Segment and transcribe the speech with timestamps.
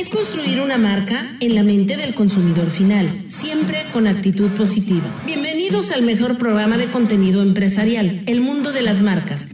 [0.00, 5.04] es construir una marca en la mente del consumidor final, siempre con actitud positiva.
[5.26, 9.48] Bienvenidos al mejor programa de contenido empresarial, El Mundo de las Marcas.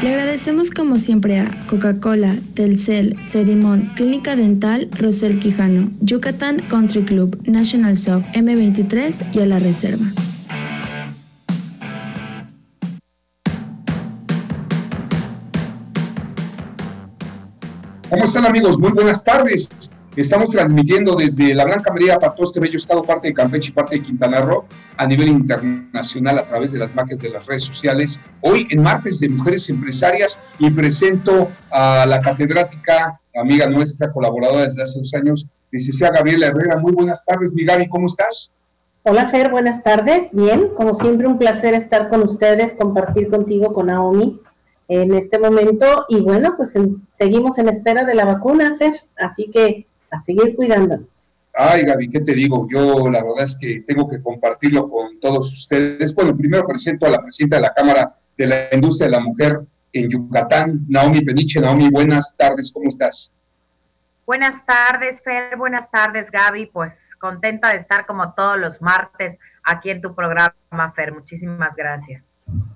[0.00, 7.38] Le agradecemos como siempre a Coca-Cola, Telcel, Sedimon, Clínica Dental, Rosel Quijano, Yucatán Country Club,
[7.46, 10.06] National Soft, M23 y a La Reserva.
[18.08, 18.78] ¿Cómo están amigos?
[18.78, 19.68] Muy buenas tardes.
[20.14, 23.72] Estamos transmitiendo desde la Blanca María para todo este bello estado, parte de Campeche y
[23.72, 24.64] parte de Quintana Roo,
[24.96, 28.20] a nivel internacional a través de las magias de las redes sociales.
[28.42, 34.84] Hoy en martes de Mujeres Empresarias y presento a la catedrática, amiga nuestra, colaboradora desde
[34.84, 36.76] hace dos años, licenciada Gabriela Herrera.
[36.76, 38.52] Muy buenas tardes, mi Gaby, ¿cómo estás?
[39.02, 40.28] Hola Fer, buenas tardes.
[40.30, 44.40] Bien, como siempre un placer estar con ustedes, compartir contigo, con Naomi,
[44.88, 46.06] en este momento.
[46.08, 46.74] Y bueno, pues
[47.12, 51.22] seguimos en espera de la vacuna, Fer, así que a seguir cuidándonos.
[51.58, 52.66] Ay, Gaby, ¿qué te digo?
[52.70, 56.14] Yo la verdad es que tengo que compartirlo con todos ustedes.
[56.14, 59.52] Bueno, primero presento a la presidenta de la Cámara de la Industria de la Mujer
[59.92, 61.58] en Yucatán, Naomi Peniche.
[61.60, 63.32] Naomi, buenas tardes, ¿cómo estás?
[64.26, 65.56] Buenas tardes, Fer.
[65.56, 66.66] Buenas tardes, Gaby.
[66.66, 71.14] Pues contenta de estar como todos los martes aquí en tu programa, Fer.
[71.14, 72.28] Muchísimas gracias.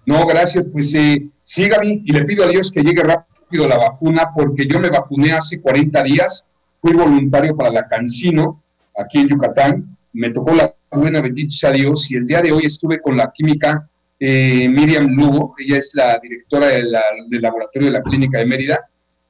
[0.06, 0.66] No, gracias.
[0.66, 1.68] Pues eh, sí,
[2.04, 5.60] y le pido a Dios que llegue rápido la vacuna, porque yo me vacuné hace
[5.60, 6.46] 40 días,
[6.80, 8.62] fui voluntario para la Cancino,
[8.96, 12.66] aquí en Yucatán, me tocó la buena, bendito sea Dios, y el día de hoy
[12.66, 16.92] estuve con la química eh, Miriam Lugo, ella es la directora del
[17.40, 18.80] laboratorio de la Clínica de Mérida,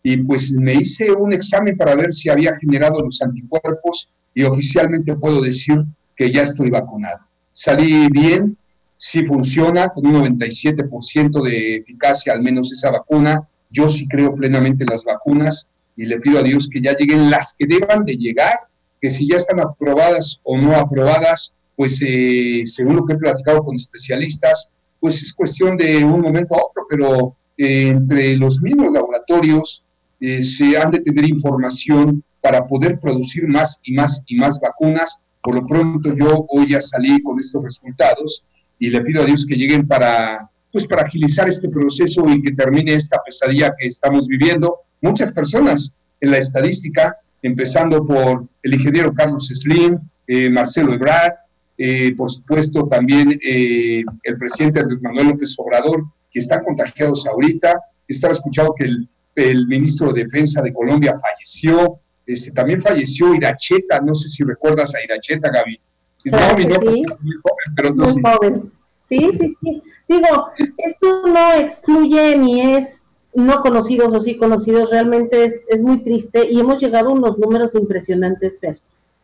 [0.03, 5.15] y pues me hice un examen para ver si había generado los anticuerpos y oficialmente
[5.15, 5.85] puedo decir
[6.17, 7.19] que ya estoy vacunado.
[7.53, 8.57] Salí bien,
[9.03, 13.49] sí funciona, con un 97% de eficacia, al menos esa vacuna.
[13.71, 17.31] Yo sí creo plenamente en las vacunas y le pido a Dios que ya lleguen
[17.31, 18.59] las que deban de llegar,
[19.01, 23.65] que si ya están aprobadas o no aprobadas, pues eh, según lo que he platicado
[23.65, 24.69] con especialistas,
[25.01, 29.83] pues es cuestión de un momento a otro, pero eh, entre los mismos laboratorios
[30.21, 35.23] eh, se han de tener información para poder producir más y más y más vacunas.
[35.43, 38.45] Por lo pronto yo hoy ya salí con estos resultados
[38.81, 42.53] y le pido a Dios que lleguen para, pues, para agilizar este proceso y que
[42.53, 44.79] termine esta pesadilla que estamos viviendo.
[45.03, 51.35] Muchas personas en la estadística, empezando por el ingeniero Carlos Slim, eh, Marcelo Ebrard,
[51.77, 57.79] eh, por supuesto también eh, el presidente Andrés Manuel López Obrador, que están contagiados ahorita.
[58.09, 64.01] Estaba escuchado que el, el ministro de Defensa de Colombia falleció, este, también falleció Iracheta,
[64.01, 65.81] no sé si recuerdas a Iracheta, Gaby,
[66.23, 68.73] sí, muy joven.
[69.07, 69.83] Sí, sí, sí.
[70.09, 76.03] Digo, esto no excluye ni es no conocidos o sí conocidos, realmente es, es muy
[76.03, 78.79] triste y hemos llegado a unos números impresionantes, Fer.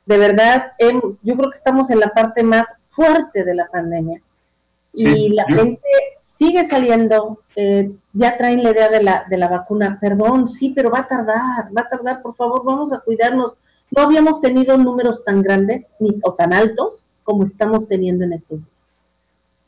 [0.07, 4.21] De verdad, yo creo que estamos en la parte más fuerte de la pandemia
[4.93, 5.83] y la gente
[6.17, 10.91] sigue saliendo, eh, ya traen la idea de la, de la vacuna, perdón, sí, pero
[10.91, 13.55] va a tardar, va a tardar, por favor, vamos a cuidarnos,
[13.91, 18.65] no habíamos tenido números tan grandes ni, o tan altos como estamos teniendo en estos
[18.65, 18.71] días.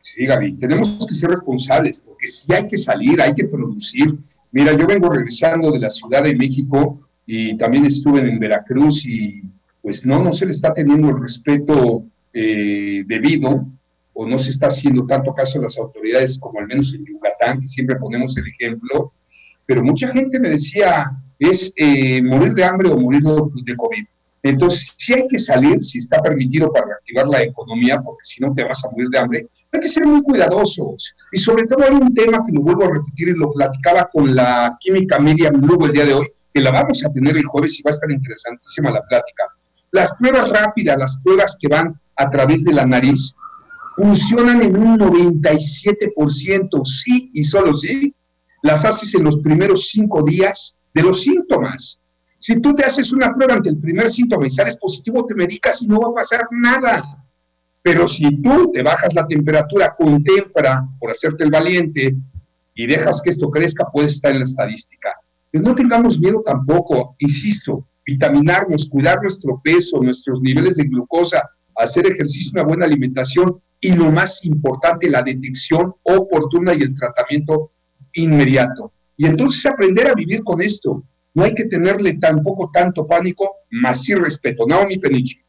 [0.01, 4.17] Sí, Gaby, tenemos que ser responsables, porque si hay que salir, hay que producir.
[4.53, 9.43] Mira, yo vengo regresando de la Ciudad de México y también estuve en Veracruz y
[9.83, 13.67] pues no, no se le está teniendo el respeto eh, debido
[14.15, 17.61] o no se está haciendo tanto caso a las autoridades como al menos en Yucatán,
[17.61, 19.13] que siempre ponemos el ejemplo,
[19.65, 24.05] pero mucha gente me decía, es eh, morir de hambre o morir de COVID.
[24.43, 28.55] Entonces, si hay que salir, si está permitido para reactivar la economía, porque si no
[28.55, 31.15] te vas a morir de hambre, hay que ser muy cuidadosos.
[31.33, 34.35] Y sobre todo hay un tema que lo vuelvo a repetir y lo platicaba con
[34.35, 37.79] la química Miriam Lugo el día de hoy, que la vamos a tener el jueves
[37.79, 39.45] y va a estar interesantísima la plática.
[39.91, 43.35] Las pruebas rápidas, las pruebas que van a través de la nariz,
[43.97, 48.15] funcionan en un 97%, sí y solo sí.
[48.63, 52.01] Las haces en los primeros cinco días de los síntomas.
[52.39, 55.83] Si tú te haces una prueba ante el primer síntoma y sales positivo, te medicas
[55.83, 57.25] y no va a pasar nada.
[57.83, 62.15] Pero si tú te bajas la temperatura con tempra por hacerte el valiente
[62.75, 65.11] y dejas que esto crezca, puedes estar en la estadística.
[65.51, 71.43] Pues no tengamos miedo tampoco, insisto, vitaminarnos, cuidar nuestro peso, nuestros niveles de glucosa,
[71.77, 77.73] hacer ejercicio, una buena alimentación y lo más importante, la detección oportuna y el tratamiento
[78.15, 78.93] inmediato.
[79.19, 81.03] Y entonces aprender a vivir con esto.
[81.35, 84.65] No hay que tenerle tampoco tanto pánico, más sí respeto.
[84.67, 85.45] Naomi Peniche.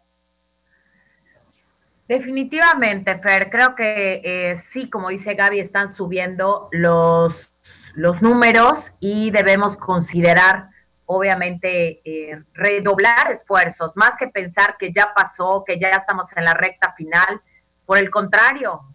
[2.07, 7.51] Definitivamente, Fer, creo que eh, sí, como dice Gaby, están subiendo los,
[7.94, 10.69] los números y debemos considerar
[11.06, 16.56] obviamente eh, redoblar esfuerzos, más que pensar que ya pasó, que ya estamos en la
[16.56, 17.42] recta final.
[17.86, 18.89] Por el contrario,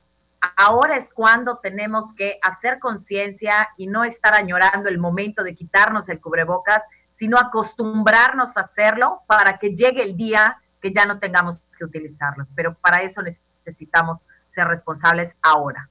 [0.56, 6.08] ahora es cuando tenemos que hacer conciencia y no estar añorando el momento de quitarnos
[6.08, 11.62] el cubrebocas, sino acostumbrarnos a hacerlo para que llegue el día que ya no tengamos
[11.78, 12.46] que utilizarlo.
[12.54, 15.88] Pero para eso necesitamos ser responsables ahora.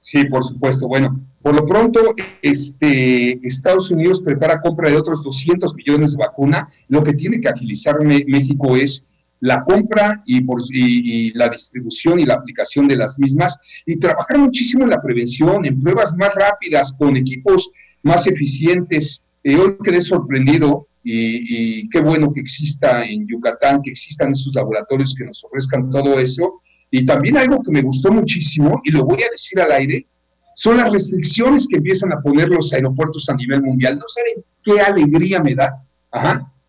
[0.00, 0.88] Sí, por supuesto.
[0.88, 2.00] Bueno, por lo pronto,
[2.40, 6.68] este, Estados Unidos prepara compra de otros 200 millones de vacuna.
[6.88, 9.04] Lo que tiene que agilizar México es
[9.40, 14.38] la compra y, por, y, la distribución y la aplicación de las mismas y trabajar
[14.38, 17.70] muchísimo en la prevención, en pruebas más rápidas, con equipos
[18.02, 19.22] más eficientes.
[19.44, 25.14] Eh, hoy quedé sorprendido y, qué bueno que exista en Yucatán, que existan esos laboratorios
[25.14, 26.60] que nos ofrezcan todo eso.
[26.90, 30.06] Y también algo que me gustó muchísimo, y lo voy a decir al aire,
[30.54, 33.96] son las restricciones que empiezan a poner los aeropuertos a nivel mundial.
[33.96, 35.84] No saben qué alegría me da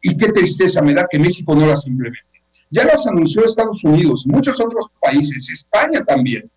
[0.02, 2.39] y qué tristeza me da que México no las implemente.
[2.70, 6.50] Ya las anunció Estados Unidos, muchos otros países, España también.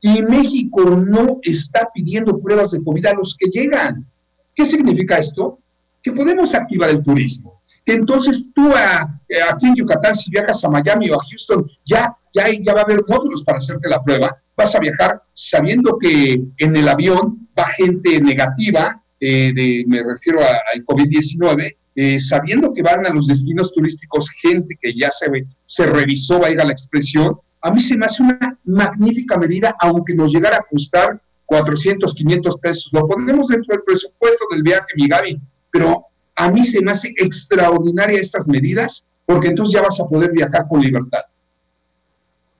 [0.00, 4.06] Y México no está pidiendo pruebas de COVID a los que llegan.
[4.54, 5.58] ¿Qué significa esto?
[6.02, 7.62] Que podemos activar el turismo.
[7.84, 12.16] Que entonces tú eh, aquí en Yucatán, si viajas a Miami o a Houston, ya,
[12.32, 14.36] ya, ya va a haber módulos para hacerte la prueba.
[14.56, 20.40] Vas a viajar sabiendo que en el avión va gente negativa, eh, de, me refiero
[20.40, 25.26] al COVID-19, eh, sabiendo que van a los destinos turísticos gente que ya se,
[25.64, 30.32] se revisó, vaya la expresión, a mí se me hace una magnífica medida, aunque nos
[30.32, 32.90] llegara a costar 400, 500 pesos.
[32.92, 35.40] Lo ponemos dentro del presupuesto del viaje, mi Gaby,
[35.70, 36.06] pero
[36.36, 40.66] a mí se me hace extraordinaria estas medidas, porque entonces ya vas a poder viajar
[40.68, 41.22] con libertad.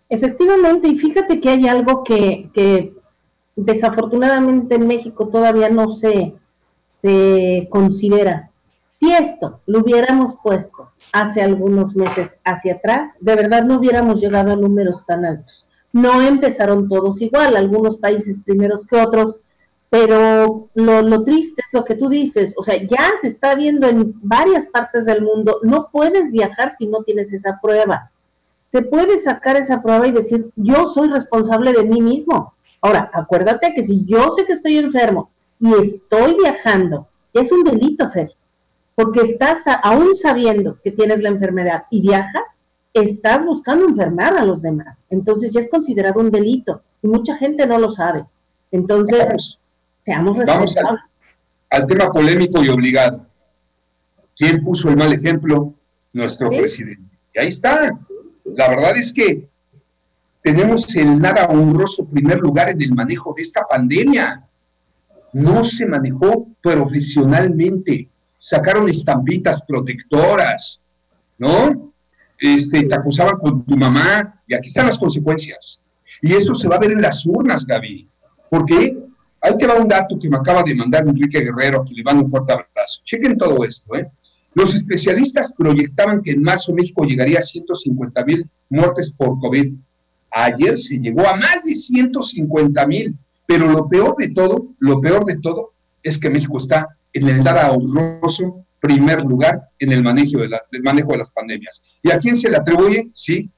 [0.09, 2.93] Efectivamente, y fíjate que hay algo que, que
[3.57, 6.35] desafortunadamente en México todavía no se,
[7.01, 8.50] se considera
[9.01, 14.53] si esto lo hubiéramos puesto hace algunos meses hacia atrás, de verdad no hubiéramos llegado
[14.53, 15.65] a números tan altos.
[15.91, 19.37] No empezaron todos igual, algunos países primeros que otros,
[19.89, 24.13] pero lo, triste es lo que tú dices, o sea, ya se está viendo en
[24.21, 28.11] varias partes del mundo, no puedes viajar si no tienes esa prueba.
[28.71, 32.53] Se puede sacar esa prueba y decir, yo soy responsable de mí mismo.
[32.83, 38.09] Ahora, acuérdate que si yo sé que estoy enfermo y estoy viajando, es un delito,
[38.11, 38.31] Fer
[39.01, 42.43] porque estás, aún sabiendo que tienes la enfermedad y viajas,
[42.93, 45.07] estás buscando enfermar a los demás.
[45.09, 48.27] Entonces ya es considerado un delito y mucha gente no lo sabe.
[48.71, 49.59] Entonces,
[50.05, 50.77] seamos responsables.
[50.77, 51.01] Vamos
[51.71, 53.27] al, tema polémico y obligado.
[54.37, 55.73] ¿Quién puso el mal ejemplo?
[56.13, 57.19] Nuestro presidente.
[57.35, 57.99] Y ahí está.
[58.45, 59.49] La verdad es que
[60.43, 64.45] tenemos el nada honroso primer lugar en el manejo de esta pandemia.
[65.33, 70.83] No se manejó profesionalmente sacaron estampitas protectoras,
[71.37, 71.93] ¿no?
[72.39, 75.83] Este, te acusaban con tu mamá y aquí están las consecuencias.
[76.23, 78.09] Y eso se va a ver en las urnas, Gaby.
[78.49, 78.97] Porque
[79.43, 82.25] ahí te va un dato que me acaba de mandar Enrique Guerrero, que le mando
[82.25, 83.03] un fuerte abrazo.
[83.05, 84.11] Chequen todo esto, ¿eh?
[84.55, 89.75] Los especialistas proyectaban que en marzo México llegaría a 150 mil muertes por COVID.
[90.31, 93.17] Ayer se llegó a más de 150 mil,
[93.47, 97.43] pero lo peor de todo, lo peor de todo es que México está en el
[97.43, 101.85] dar ahorroso primer lugar en el manejo de, la, manejo de las pandemias.
[102.03, 103.11] ¿Y a quién se le atribuye?
[103.15, 103.51] Sí,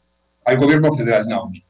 [0.44, 1.64] al gobierno federal, Naomi.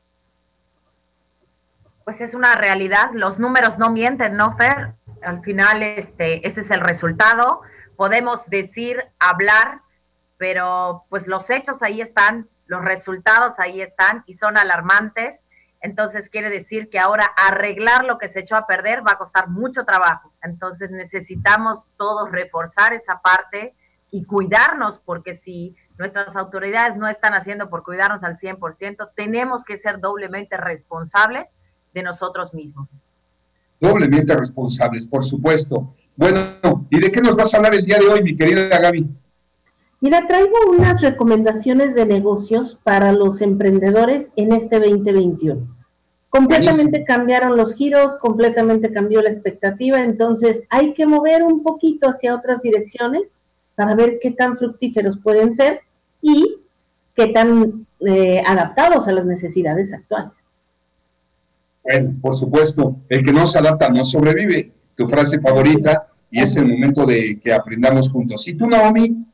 [2.05, 4.95] Pues es una realidad, los números no mienten, ¿no, Fer?
[5.23, 7.61] Al final, este, ese es el resultado.
[7.97, 9.83] Podemos decir, hablar,
[10.39, 15.42] pero pues los hechos ahí están, los resultados ahí están y son alarmantes
[15.83, 19.49] entonces quiere decir que ahora arreglar lo que se echó a perder va a costar
[19.49, 20.33] mucho trabajo.
[20.43, 23.75] Entonces necesitamos todos reforzar esa parte
[24.11, 29.77] y cuidarnos, porque si nuestras autoridades no están haciendo por cuidarnos al 100%, tenemos que
[29.77, 31.57] ser doblemente responsables
[31.93, 33.01] de nosotros mismos.
[33.81, 35.95] Doblemente responsables, por supuesto.
[36.15, 39.22] Bueno, ¿y de qué nos vas a hablar el día de hoy, mi querida Gaby?
[40.03, 45.65] Mira, traigo unas recomendaciones de negocios para los emprendedores en este 2021.
[46.29, 52.35] Completamente cambiaron los giros, completamente cambió la expectativa, entonces hay que mover un poquito hacia
[52.35, 53.31] otras direcciones
[53.77, 55.83] para ver qué tan fructíferos pueden ser
[56.21, 56.57] y
[57.15, 60.33] qué tan eh, adaptados a las necesidades actuales.
[61.85, 66.57] Bueno, por supuesto, el que no se adapta no sobrevive, tu frase favorita, y es
[66.57, 68.49] el momento de que aprendamos juntos.
[68.49, 69.32] ¿Y tú, Naomi?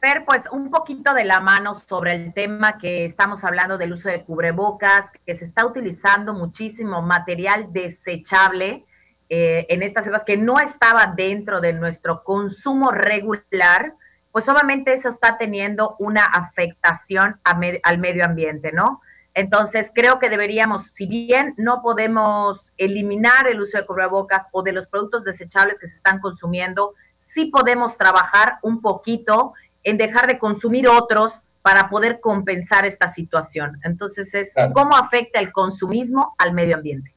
[0.00, 4.08] Ver, pues un poquito de la mano sobre el tema que estamos hablando del uso
[4.08, 8.86] de cubrebocas, que se está utilizando muchísimo material desechable
[9.28, 13.94] eh, en estas épocas que no estaba dentro de nuestro consumo regular,
[14.30, 19.00] pues obviamente eso está teniendo una afectación al medio ambiente, ¿no?
[19.34, 24.72] Entonces, creo que deberíamos, si bien no podemos eliminar el uso de cubrebocas o de
[24.72, 29.52] los productos desechables que se están consumiendo, sí podemos trabajar un poquito
[29.88, 33.78] en dejar de consumir otros para poder compensar esta situación.
[33.84, 37.12] Entonces, es cómo afecta el consumismo al medio ambiente.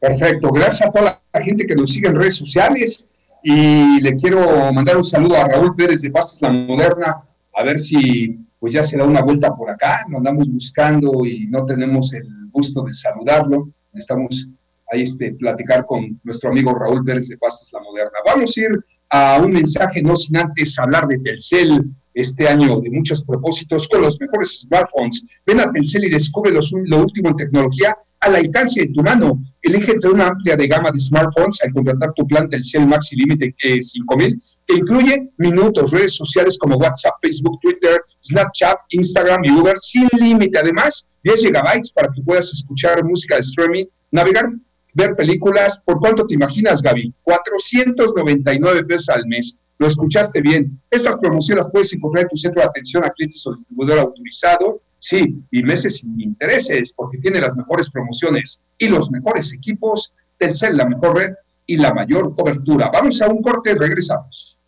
[0.00, 3.08] Perfecto, gracias a toda la gente que nos sigue en redes sociales.
[3.42, 7.22] Y le quiero mandar un saludo a Raúl Pérez de Pastas La Moderna,
[7.54, 11.46] a ver si pues ya se da una vuelta por acá, nos andamos buscando y
[11.46, 14.48] no tenemos el gusto de saludarlo, estamos
[14.90, 18.18] ahí este, platicar con nuestro amigo Raúl Pérez de Pastas La Moderna.
[18.26, 21.84] Vamos a ir a un mensaje, no sin antes hablar de Telcel,
[22.20, 25.24] este año de muchos propósitos con los mejores smartphones.
[25.46, 29.40] Ven a Telcel y descubre lo último en tecnología al alcance de tu mano.
[29.62, 33.54] Elige entre una amplia de gama de smartphones al contratar tu plan Telcel Maxi Límite
[33.62, 39.76] eh, 5000, que incluye minutos, redes sociales como WhatsApp, Facebook, Twitter, Snapchat, Instagram y Uber
[39.78, 40.58] sin límite.
[40.58, 44.50] Además, 10 gigabytes para que puedas escuchar música de streaming, navegar
[44.94, 45.82] ver películas.
[45.84, 47.14] ¿Por cuánto te imaginas, Gaby?
[47.22, 49.56] 499 pesos al mes.
[49.78, 50.80] Lo escuchaste bien.
[50.90, 54.82] Estas promociones puedes encontrar en tu centro de atención a clientes o distribuidor autorizado.
[54.98, 60.12] Sí, y meses sin intereses, porque tiene las mejores promociones y los mejores equipos.
[60.36, 61.34] Telcel, la mejor red
[61.66, 62.90] y la mayor cobertura.
[62.92, 64.58] Vamos a un corte y regresamos.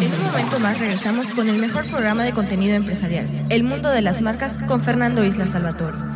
[0.00, 4.02] En un momento más regresamos con el mejor programa de contenido empresarial, El Mundo de
[4.02, 6.13] las Marcas, con Fernando Isla Salvatore.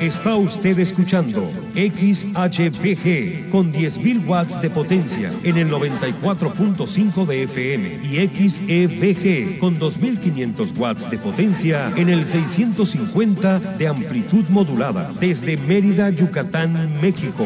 [0.00, 8.16] Está usted escuchando XHBG con 10.000 watts de potencia en el 94.5 de FM y
[8.26, 16.98] XEVG con 2.500 watts de potencia en el 650 de amplitud modulada desde Mérida, Yucatán,
[17.02, 17.44] México.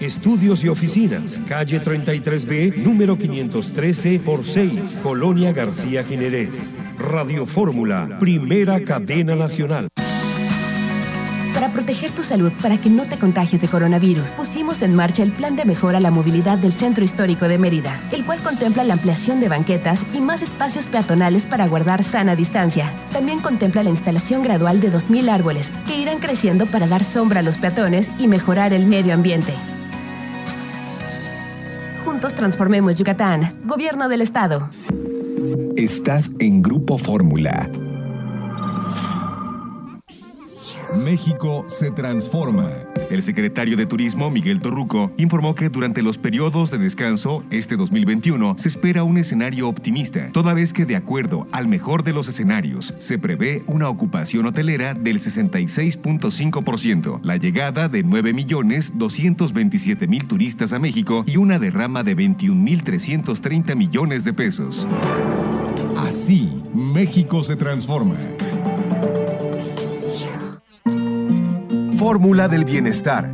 [0.00, 6.74] Estudios y oficinas, calle 33B, número 513 por 6, Colonia García Jiménez.
[6.98, 9.88] Radio Fórmula, primera cadena nacional.
[11.54, 15.32] Para proteger tu salud, para que no te contagies de coronavirus, pusimos en marcha el
[15.32, 18.94] Plan de Mejora a la Movilidad del Centro Histórico de Mérida, el cual contempla la
[18.94, 22.92] ampliación de banquetas y más espacios peatonales para guardar sana distancia.
[23.12, 27.44] También contempla la instalación gradual de 2.000 árboles, que irán creciendo para dar sombra a
[27.44, 29.54] los peatones y mejorar el medio ambiente.
[32.04, 34.68] Juntos transformemos Yucatán, Gobierno del Estado.
[35.78, 37.70] Estás en Grupo Fórmula.
[41.04, 42.72] México se transforma.
[43.10, 48.56] El secretario de Turismo, Miguel Torruco, informó que durante los periodos de descanso, este 2021,
[48.58, 52.92] se espera un escenario optimista, toda vez que de acuerdo al mejor de los escenarios,
[52.98, 61.36] se prevé una ocupación hotelera del 66.5%, la llegada de 9.227.000 turistas a México y
[61.36, 64.88] una derrama de 21.330 millones de pesos.
[65.98, 68.14] Así, México se transforma.
[71.96, 73.32] Fórmula del bienestar.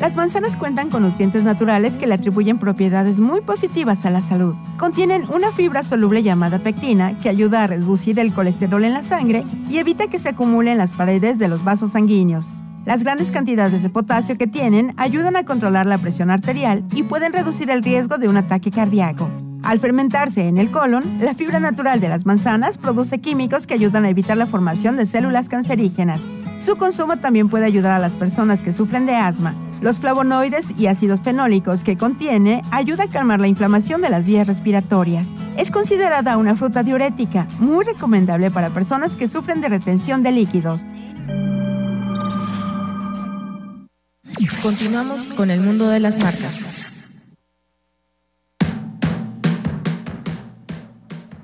[0.00, 4.54] Las manzanas cuentan con nutrientes naturales que le atribuyen propiedades muy positivas a la salud.
[4.78, 9.44] Contienen una fibra soluble llamada pectina que ayuda a reducir el colesterol en la sangre
[9.68, 12.56] y evita que se acumule en las paredes de los vasos sanguíneos.
[12.86, 17.32] Las grandes cantidades de potasio que tienen ayudan a controlar la presión arterial y pueden
[17.32, 19.28] reducir el riesgo de un ataque cardíaco.
[19.64, 24.04] Al fermentarse en el colon, la fibra natural de las manzanas produce químicos que ayudan
[24.04, 26.20] a evitar la formación de células cancerígenas.
[26.64, 29.52] Su consumo también puede ayudar a las personas que sufren de asma.
[29.80, 34.46] Los flavonoides y ácidos fenólicos que contiene ayuda a calmar la inflamación de las vías
[34.46, 35.26] respiratorias.
[35.56, 40.86] Es considerada una fruta diurética, muy recomendable para personas que sufren de retención de líquidos.
[44.62, 46.92] Continuamos con el mundo de las marcas.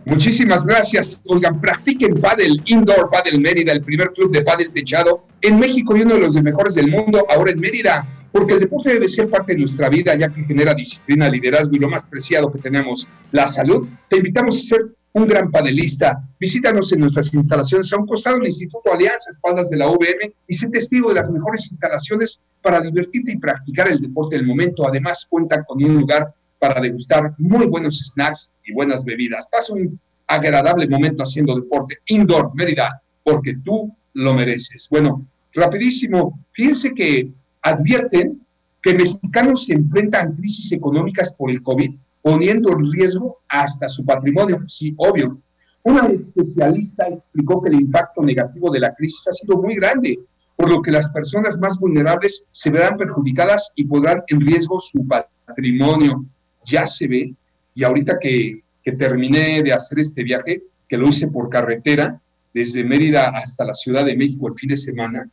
[0.04, 1.22] Muchísimas gracias.
[1.26, 6.02] Oigan, practiquen Padel Indoor Padel Mérida, el primer club de Padel techado en México y
[6.02, 9.52] uno de los mejores del mundo ahora en Mérida, porque el deporte debe ser parte
[9.52, 13.46] de nuestra vida ya que genera disciplina, liderazgo y lo más preciado que tenemos, la
[13.46, 13.88] salud.
[14.08, 14.80] Te invitamos a ser
[15.14, 16.26] un gran padelista.
[16.38, 20.54] Visítanos en nuestras instalaciones a un costado del Instituto Alianza, espaldas de la UVM, y
[20.54, 24.86] sé testigo de las mejores instalaciones para divertirte y practicar el deporte del momento.
[24.86, 29.48] Además, cuentan con un lugar para degustar muy buenos snacks y buenas bebidas.
[29.50, 34.88] Pasa un agradable momento haciendo deporte indoor, Mérida, porque tú lo mereces.
[34.90, 37.30] Bueno, rapidísimo, fíjense que
[37.62, 38.40] advierten
[38.82, 44.04] que mexicanos se enfrentan a crisis económicas por el COVID, poniendo en riesgo hasta su
[44.04, 44.62] patrimonio.
[44.66, 45.38] Sí, obvio.
[45.82, 50.18] Una especialista explicó que el impacto negativo de la crisis ha sido muy grande,
[50.54, 55.04] por lo que las personas más vulnerables se verán perjudicadas y podrán en riesgo su
[55.06, 56.24] patrimonio.
[56.64, 57.34] Ya se ve,
[57.74, 62.20] y ahorita que, que terminé de hacer este viaje, que lo hice por carretera,
[62.54, 65.28] desde Mérida hasta la Ciudad de México el fin de semana,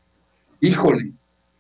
[0.62, 1.12] híjole,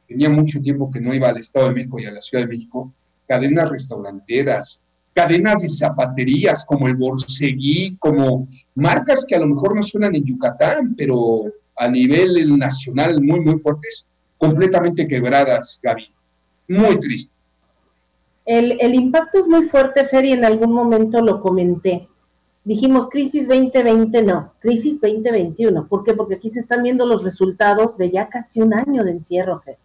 [0.07, 2.49] tenía mucho tiempo que no iba al Estado de México y a la Ciudad de
[2.49, 2.91] México,
[3.27, 4.81] cadenas restauranteras,
[5.19, 10.23] cadenas de zapaterías como el Borseguí, como marcas que a lo mejor no suenan en
[10.23, 11.43] Yucatán, pero
[11.75, 14.07] a nivel nacional muy, muy fuertes,
[14.37, 16.05] completamente quebradas, Gaby.
[16.69, 17.35] Muy triste.
[18.45, 22.07] El, el impacto es muy fuerte, Fer, y en algún momento lo comenté.
[22.63, 25.85] Dijimos crisis 2020, no, crisis 2021.
[25.87, 26.13] ¿Por qué?
[26.13, 29.77] Porque aquí se están viendo los resultados de ya casi un año de encierro, Fer.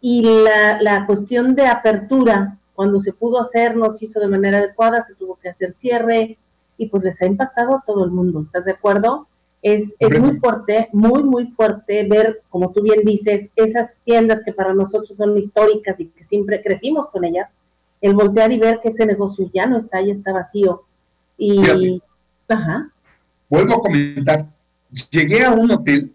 [0.00, 4.58] Y la, la cuestión de apertura cuando se pudo hacer, no se hizo de manera
[4.58, 6.36] adecuada, se tuvo que hacer cierre
[6.76, 8.40] y pues les ha impactado a todo el mundo.
[8.40, 9.28] ¿Estás de acuerdo?
[9.62, 14.52] Es, es muy fuerte, muy, muy fuerte ver, como tú bien dices, esas tiendas que
[14.52, 17.52] para nosotros son históricas y que siempre crecimos con ellas,
[18.00, 20.82] el voltear y ver que ese negocio ya no está, ya está vacío.
[21.38, 22.02] Y,
[22.48, 22.90] ajá.
[23.48, 24.48] Vuelvo a comentar,
[25.08, 26.12] llegué a un hotel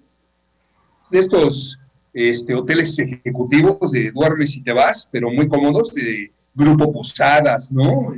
[1.09, 1.79] de estos
[2.13, 8.13] este, hoteles ejecutivos de duermes y te vas, pero muy cómodos, de grupo posadas, ¿no?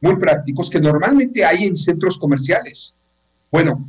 [0.00, 2.94] Muy prácticos que normalmente hay en centros comerciales.
[3.50, 3.88] Bueno,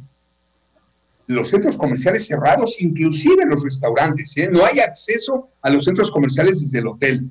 [1.28, 4.50] los centros comerciales cerrados, inclusive los restaurantes, ¿eh?
[4.52, 7.30] no hay acceso a los centros comerciales desde el hotel.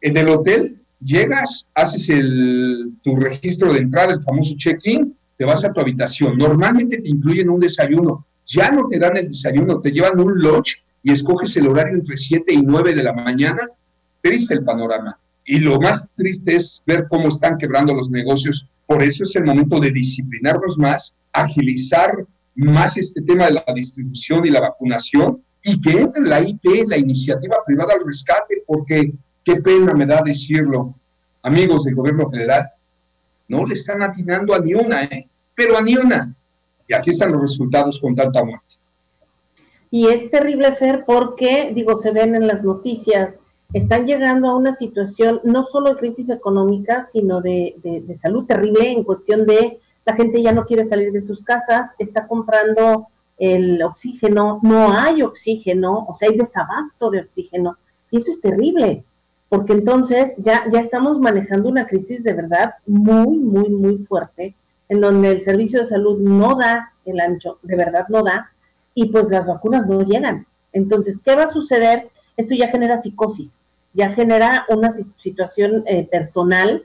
[0.00, 5.64] En el hotel llegas, haces el, tu registro de entrada, el famoso check-in, te vas
[5.64, 6.36] a tu habitación.
[6.36, 8.26] Normalmente te incluyen un desayuno.
[8.46, 12.16] Ya no te dan el desayuno, te llevan un lunch y escoges el horario entre
[12.16, 13.68] 7 y 9 de la mañana.
[14.20, 15.18] Triste el panorama.
[15.44, 18.66] Y lo más triste es ver cómo están quebrando los negocios.
[18.86, 24.46] Por eso es el momento de disciplinarnos más, agilizar más este tema de la distribución
[24.46, 29.56] y la vacunación y que entre la IP, la iniciativa privada al rescate, porque qué
[29.56, 30.94] pena me da decirlo,
[31.42, 32.70] amigos del gobierno federal,
[33.48, 35.28] no le están atinando a ni una, ¿eh?
[35.54, 36.34] pero a ni una.
[36.86, 38.74] Y aquí están los resultados con tanta muerte.
[39.90, 43.38] Y es terrible, Fer, porque, digo, se ven en las noticias,
[43.72, 48.92] están llegando a una situación no solo de crisis económica, sino de, de, salud terrible
[48.92, 53.82] en cuestión de la gente ya no quiere salir de sus casas, está comprando el
[53.82, 57.76] oxígeno, no hay oxígeno, o sea, hay desabasto de oxígeno,
[58.10, 59.02] y eso es terrible,
[59.48, 64.54] porque entonces ya, ya estamos manejando una crisis de verdad muy, muy, muy fuerte,
[64.88, 68.50] en donde el servicio de salud no da el ancho, de verdad no da,
[68.94, 70.46] y pues las vacunas no llegan.
[70.72, 72.08] Entonces, ¿qué va a suceder?
[72.36, 73.58] Esto ya genera psicosis,
[73.92, 76.84] ya genera una situación eh, personal,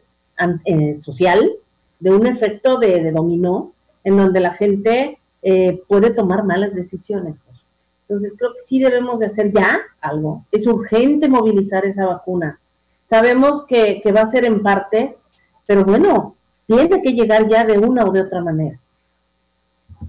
[0.65, 1.51] eh, social,
[1.99, 7.37] de un efecto de, dominó, en donde la gente eh, puede tomar malas decisiones.
[8.07, 10.45] Entonces creo que sí debemos de hacer ya algo.
[10.51, 12.59] Es urgente movilizar esa vacuna.
[13.07, 15.21] Sabemos que va a ser en partes,
[15.67, 16.35] pero bueno,
[16.67, 18.79] tiene que llegar ya de una o de otra manera.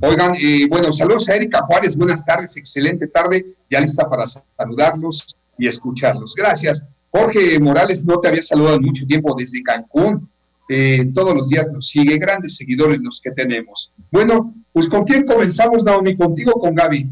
[0.01, 5.37] Oigan, y bueno, saludos a Erika Juárez, buenas tardes, excelente tarde, ya lista para saludarlos
[5.59, 6.35] y escucharlos.
[6.35, 6.85] Gracias.
[7.11, 10.29] Jorge Morales, no te había saludado en mucho tiempo desde Cancún.
[10.69, 13.93] Eh, todos los días nos sigue, grandes seguidores los que tenemos.
[14.13, 16.17] Bueno, pues ¿con quién comenzamos, Naomi?
[16.17, 17.11] ¿Contigo o con Gaby?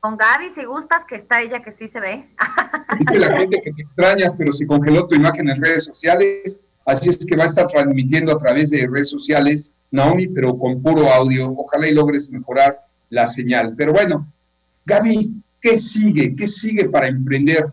[0.00, 2.28] Con Gaby, si gustas, que está ella que sí se ve.
[2.98, 7.10] Dice la gente que te extrañas, pero se congeló tu imagen en redes sociales, así
[7.10, 11.10] es que va a estar transmitiendo a través de redes sociales, Naomi, pero con puro
[11.12, 11.52] audio.
[11.56, 12.76] Ojalá y logres mejorar
[13.10, 13.74] la señal.
[13.76, 14.26] Pero bueno,
[14.84, 16.34] Gaby, ¿qué sigue?
[16.34, 17.66] ¿Qué sigue para emprender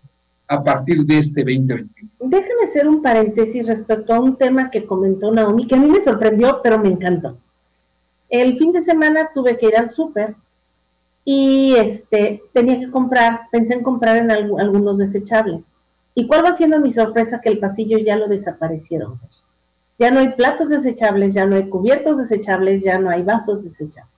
[0.47, 1.89] a partir de este 2021?
[2.19, 6.03] Déjame hacer un paréntesis respecto a un tema que comentó Naomi, que a mí me
[6.03, 7.37] sorprendió, pero me encantó.
[8.29, 10.35] El fin de semana tuve que ir al súper
[11.25, 15.65] y este, tenía que comprar, pensé en comprar en algunos desechables.
[16.15, 17.41] ¿Y cuál va siendo mi sorpresa?
[17.41, 19.19] Que el pasillo ya lo desaparecieron.
[20.01, 24.11] Ya no hay platos desechables, ya no hay cubiertos desechables, ya no hay vasos desechables.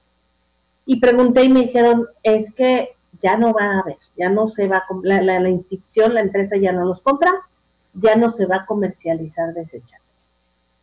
[0.86, 2.92] Y pregunté y me dijeron, es que
[3.22, 6.56] ya no va a haber, ya no se va, la, la, la institución, la empresa
[6.56, 7.34] ya no los compra,
[7.96, 10.08] ya no se va a comercializar desechables.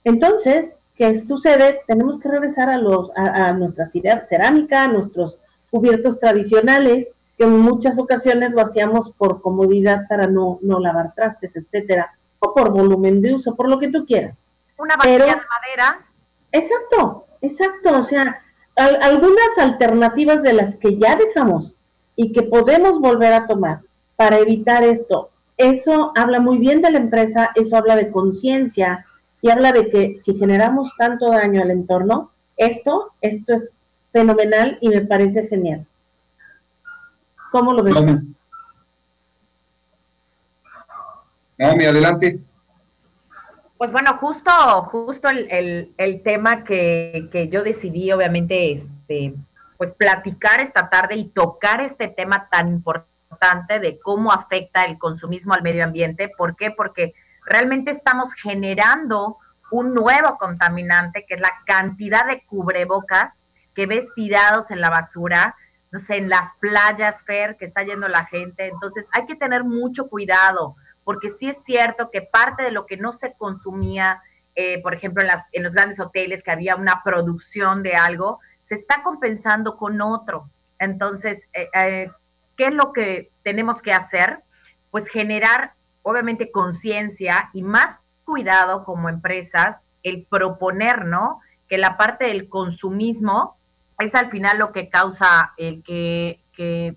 [0.05, 1.81] Entonces, ¿qué sucede?
[1.87, 5.39] Tenemos que regresar a, los, a, nuestra cerámica, a nuestros
[5.71, 11.57] cubiertos tradicionales, que en muchas ocasiones lo hacíamos por comodidad para no, no lavar trastes,
[11.57, 14.37] etcétera, o por volumen de uso, por lo que tú quieras.
[14.81, 16.01] Una vajilla de madera.
[16.53, 17.99] Exacto, exacto.
[17.99, 18.43] O sea,
[18.77, 21.75] algunas alternativas de las que ya dejamos
[22.17, 23.81] y que podemos volver a tomar
[24.17, 25.29] para evitar esto.
[25.59, 29.05] Eso habla muy bien de la empresa, eso habla de conciencia
[29.43, 33.75] y habla de que si generamos tanto daño al entorno, esto, esto es
[34.13, 35.87] fenomenal y me parece genial.
[37.53, 37.95] ¿Cómo lo ves?
[41.59, 42.41] Naomi, adelante.
[43.81, 44.51] Pues bueno, justo,
[44.91, 49.33] justo el, tema que, que, yo decidí, obviamente, este,
[49.79, 55.55] pues platicar esta tarde y tocar este tema tan importante de cómo afecta el consumismo
[55.55, 56.29] al medio ambiente.
[56.29, 56.71] ¿Por qué?
[56.71, 57.15] Porque
[57.47, 59.39] realmente estamos generando
[59.71, 63.33] un nuevo contaminante, que es la cantidad de cubrebocas
[63.75, 65.55] que ves tirados en la basura,
[65.91, 68.67] no sé, en las playas, Fer, que está yendo la gente.
[68.67, 70.77] Entonces hay que tener mucho cuidado,
[71.11, 74.23] porque sí es cierto que parte de lo que no se consumía,
[74.55, 78.77] eh, por ejemplo, en, las, los grandes hoteles, que había una producción de algo, se
[78.77, 80.49] está compensando con otro.
[80.79, 82.13] Entonces, eh, eh,
[82.57, 84.39] ¿qué es lo que tenemos que hacer?
[84.93, 85.73] Pues generar,
[86.05, 91.41] obviamente, conciencia y más cuidado como empresas, el proponer, ¿no?
[91.69, 93.57] Que la parte del consumismo
[93.99, 96.95] es al final lo que causa el que, que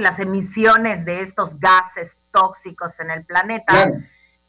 [0.00, 3.90] las emisiones de estos gases tóxicos en el planeta.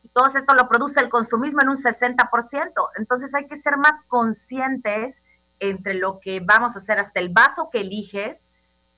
[0.03, 2.89] Y todo esto lo produce el consumismo en un 60%.
[2.97, 5.21] Entonces hay que ser más conscientes
[5.59, 8.47] entre lo que vamos a hacer hasta el vaso que eliges.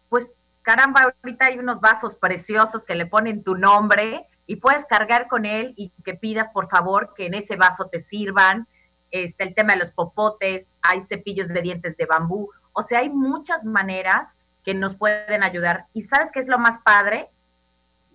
[0.09, 0.27] Pues
[0.61, 5.45] caramba, ahorita hay unos vasos preciosos que le ponen tu nombre y puedes cargar con
[5.45, 8.67] él y que pidas por favor que en ese vaso te sirvan.
[9.11, 12.49] Este, el tema de los popotes, hay cepillos de dientes de bambú.
[12.73, 14.27] O sea, hay muchas maneras
[14.63, 15.85] que nos pueden ayudar.
[15.93, 17.29] ¿Y sabes qué es lo más padre?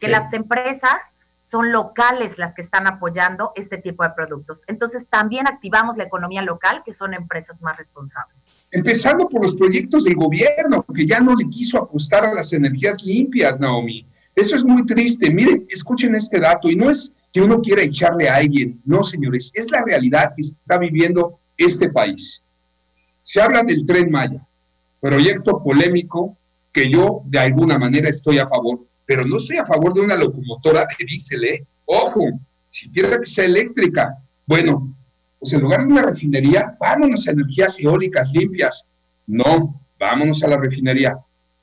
[0.00, 0.96] Que las empresas
[1.40, 4.62] son locales las que están apoyando este tipo de productos.
[4.66, 8.36] Entonces también activamos la economía local, que son empresas más responsables.
[8.70, 13.02] Empezando por los proyectos del gobierno, que ya no le quiso apostar a las energías
[13.02, 14.06] limpias, Naomi.
[14.34, 15.28] Eso es muy triste.
[15.28, 19.50] Miren, escuchen este dato y no es que uno quiera echarle a alguien, no, señores,
[19.54, 22.42] es la realidad que está viviendo este país.
[23.22, 24.40] Se habla del tren Maya,
[25.00, 26.36] proyecto polémico
[26.72, 30.14] que yo de alguna manera estoy a favor, pero no estoy a favor de una
[30.14, 31.66] locomotora de diésel, ¿eh?
[31.84, 32.30] Ojo,
[32.68, 34.94] si quiere que sea eléctrica, bueno,
[35.36, 38.86] pues en lugar de una refinería, vámonos a energías eólicas limpias.
[39.26, 41.18] No, vámonos a la refinería.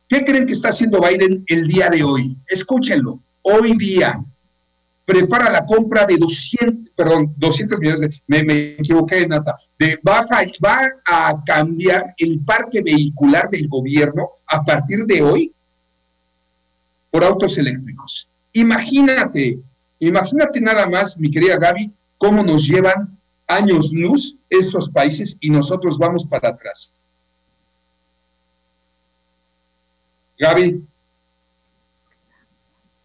[0.09, 2.35] ¿Qué creen que está haciendo Biden el día de hoy?
[2.49, 4.21] Escúchenlo, hoy día
[5.05, 10.19] prepara la compra de 200, perdón, 200 millones de, me, me equivoqué, Nata, de, va,
[10.19, 15.53] a, va a cambiar el parque vehicular del gobierno a partir de hoy
[17.11, 18.27] por autos eléctricos.
[18.53, 19.59] Imagínate,
[19.99, 23.17] imagínate nada más, mi querida Gaby, cómo nos llevan
[23.47, 26.91] años luz estos países y nosotros vamos para atrás.
[30.39, 30.83] Gaby.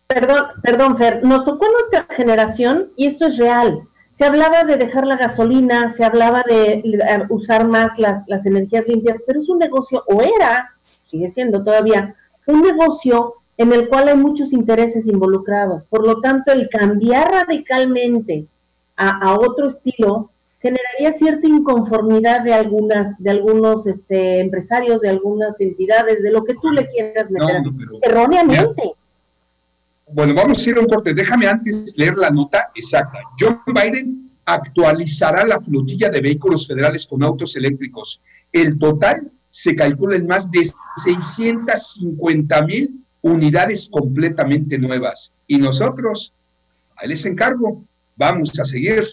[0.07, 3.81] Perdón, perdón, Fer, nos tocó nuestra generación y esto es real.
[4.13, 6.83] Se hablaba de dejar la gasolina, se hablaba de
[7.31, 10.75] usar más las, las energías limpias, pero es un negocio, o era,
[11.11, 12.15] sigue siendo todavía,
[12.47, 15.83] un negocio en el cual hay muchos intereses involucrados.
[15.89, 18.47] Por lo tanto, el cambiar radicalmente
[18.97, 20.31] a, a otro estilo
[20.63, 26.55] generaría cierta inconformidad de algunas, de algunos este, empresarios, de algunas entidades, de lo que
[26.55, 27.63] tú le quieras meter,
[28.01, 28.93] erróneamente.
[30.13, 31.13] Bueno, vamos a ir a un corte.
[31.15, 33.19] Déjame antes leer la nota exacta.
[33.39, 38.23] John Biden actualizará la flotilla de vehículos federales con autos eléctricos.
[38.53, 40.65] El total se calcula en más de
[40.97, 45.33] 650 mil unidades completamente nuevas.
[45.47, 46.33] Y nosotros,
[46.97, 47.85] ahí les encargo,
[48.17, 49.05] vamos a seguir,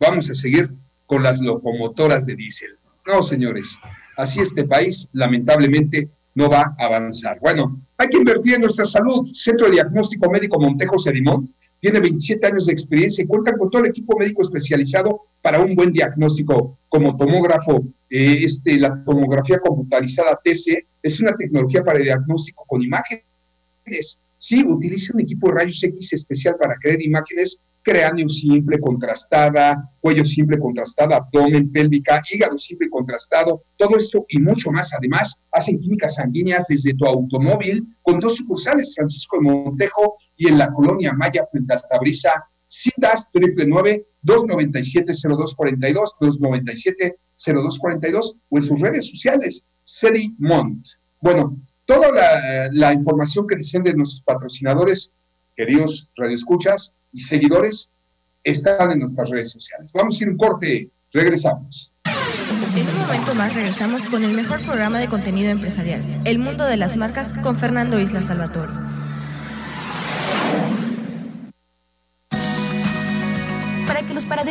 [0.00, 0.70] vamos a seguir
[1.06, 2.72] con las locomotoras de diésel.
[3.06, 3.78] No, señores,
[4.16, 7.38] así este país lamentablemente no va a avanzar.
[7.40, 9.28] Bueno, hay que invertir en nuestra salud.
[9.32, 13.82] Centro de Diagnóstico Médico Montejo Cerimón tiene 27 años de experiencia y cuenta con todo
[13.82, 20.38] el equipo médico especializado para un buen diagnóstico, como tomógrafo, eh, este, la tomografía computarizada
[20.42, 23.24] TC, es una tecnología para diagnóstico con imágenes.
[24.38, 30.24] Sí, utiliza un equipo de rayos X especial para crear imágenes cráneo simple contrastada, cuello
[30.24, 34.94] simple contrastado, abdomen, pélvica, hígado simple contrastado, todo esto y mucho más.
[34.94, 40.58] Además, hacen químicas sanguíneas desde tu automóvil con dos sucursales, Francisco de Montejo y en
[40.58, 42.30] la colonia Maya frente a Altabrisa,
[42.68, 49.64] CITAS triple nueve 297-0242, 297-0242 o en sus redes sociales,
[50.38, 50.86] Mont.
[51.20, 55.12] Bueno, toda la, información que desciende de nuestros patrocinadores,
[55.56, 57.90] queridos radioescuchas, y seguidores
[58.42, 59.92] están en nuestras redes sociales.
[59.92, 61.92] Vamos a ir un corte, regresamos.
[62.74, 66.78] En un momento más regresamos con el mejor programa de contenido empresarial, El Mundo de
[66.78, 68.81] las Marcas, con Fernando Isla Salvatore.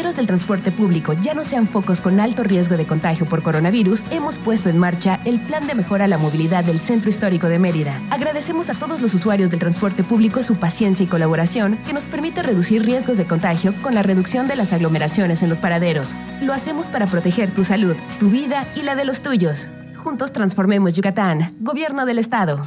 [0.01, 4.39] Del transporte público ya no sean focos con alto riesgo de contagio por coronavirus, hemos
[4.39, 8.01] puesto en marcha el Plan de Mejora a la Movilidad del Centro Histórico de Mérida.
[8.09, 12.41] Agradecemos a todos los usuarios del transporte público su paciencia y colaboración que nos permite
[12.41, 16.15] reducir riesgos de contagio con la reducción de las aglomeraciones en los paraderos.
[16.41, 19.67] Lo hacemos para proteger tu salud, tu vida y la de los tuyos.
[19.97, 22.61] Juntos transformemos Yucatán, Gobierno del Estado.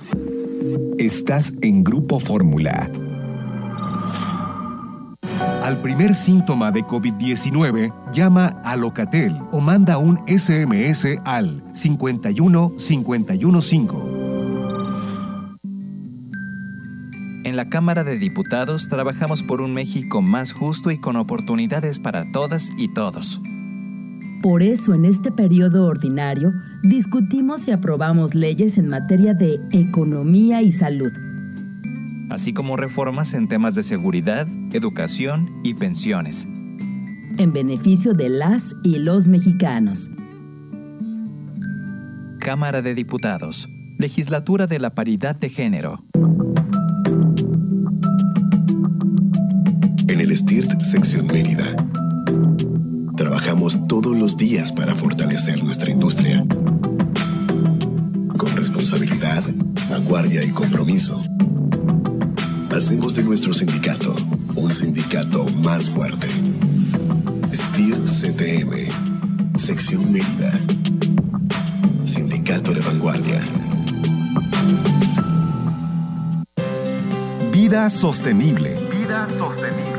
[0.99, 2.89] Estás en Grupo Fórmula.
[5.65, 13.97] Al primer síntoma de COVID-19, llama a Locatel o manda un SMS al 51 515.
[17.45, 22.31] En la Cámara de Diputados trabajamos por un México más justo y con oportunidades para
[22.31, 23.41] todas y todos.
[24.43, 30.71] Por eso en este periodo ordinario discutimos y aprobamos leyes en materia de economía y
[30.71, 31.24] salud
[32.31, 36.49] así como reformas en temas de seguridad, educación y pensiones.
[37.39, 40.11] En beneficio de las y los mexicanos.
[42.41, 43.69] Cámara de Diputados.
[43.99, 46.05] Legislatura de la Paridad de Género.
[50.07, 51.75] En el STIRT Sección Mérida.
[53.17, 56.45] Trabajamos todos los días para fortalecer nuestra industria.
[58.37, 59.43] Con responsabilidad,
[59.89, 61.25] vanguardia y compromiso
[62.75, 64.17] Hacemos de nuestro sindicato
[64.57, 66.27] un sindicato más fuerte.
[67.53, 70.51] STIRT CTM, Sección Mérida.
[72.05, 73.47] Sindicato de Vanguardia.
[77.53, 78.77] Vida sostenible.
[78.91, 79.95] Vida sostenible.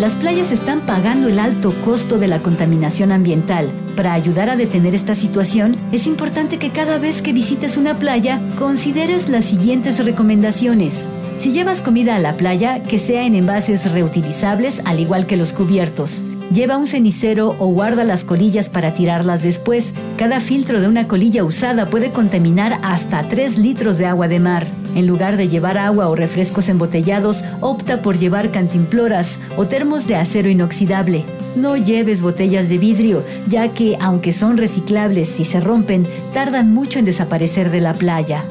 [0.00, 3.72] Las playas están pagando el alto costo de la contaminación ambiental.
[3.98, 8.40] Para ayudar a detener esta situación, es importante que cada vez que visites una playa
[8.56, 11.08] consideres las siguientes recomendaciones.
[11.36, 15.52] Si llevas comida a la playa, que sea en envases reutilizables al igual que los
[15.52, 16.22] cubiertos.
[16.54, 19.92] Lleva un cenicero o guarda las colillas para tirarlas después.
[20.16, 24.68] Cada filtro de una colilla usada puede contaminar hasta 3 litros de agua de mar.
[24.94, 30.14] En lugar de llevar agua o refrescos embotellados, opta por llevar cantimploras o termos de
[30.14, 31.24] acero inoxidable.
[31.56, 36.98] No lleves botellas de vidrio, ya que, aunque son reciclables y se rompen, tardan mucho
[36.98, 38.44] en desaparecer de la playa.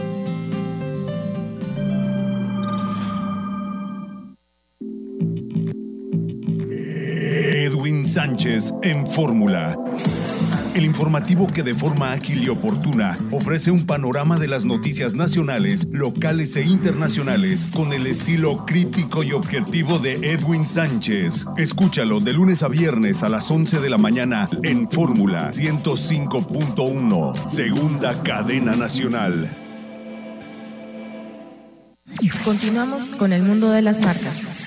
[8.17, 9.77] Sánchez en Fórmula.
[10.77, 15.87] El informativo que de forma ágil y oportuna ofrece un panorama de las noticias nacionales,
[15.91, 21.47] locales e internacionales con el estilo crítico y objetivo de Edwin Sánchez.
[21.57, 28.21] Escúchalo de lunes a viernes a las 11 de la mañana en Fórmula 105.1, segunda
[28.21, 29.57] cadena nacional.
[32.45, 34.66] Continuamos con el mundo de las marcas.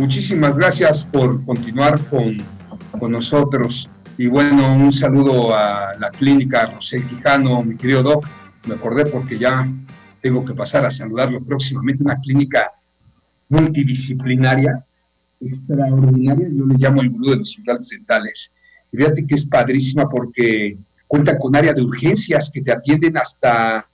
[0.00, 2.34] Muchísimas gracias por continuar con,
[2.98, 3.90] con nosotros.
[4.16, 8.26] Y bueno, un saludo a la clínica José Quijano, mi querido Doc.
[8.66, 9.70] Me acordé porque ya
[10.22, 12.02] tengo que pasar a saludarlo próximamente.
[12.02, 12.70] Una clínica
[13.50, 14.82] multidisciplinaria,
[15.38, 16.48] extraordinaria.
[16.50, 18.54] Yo le llamo el gurú de los implantes dentales.
[18.90, 23.86] Y fíjate que es padrísima porque cuenta con área de urgencias que te atienden hasta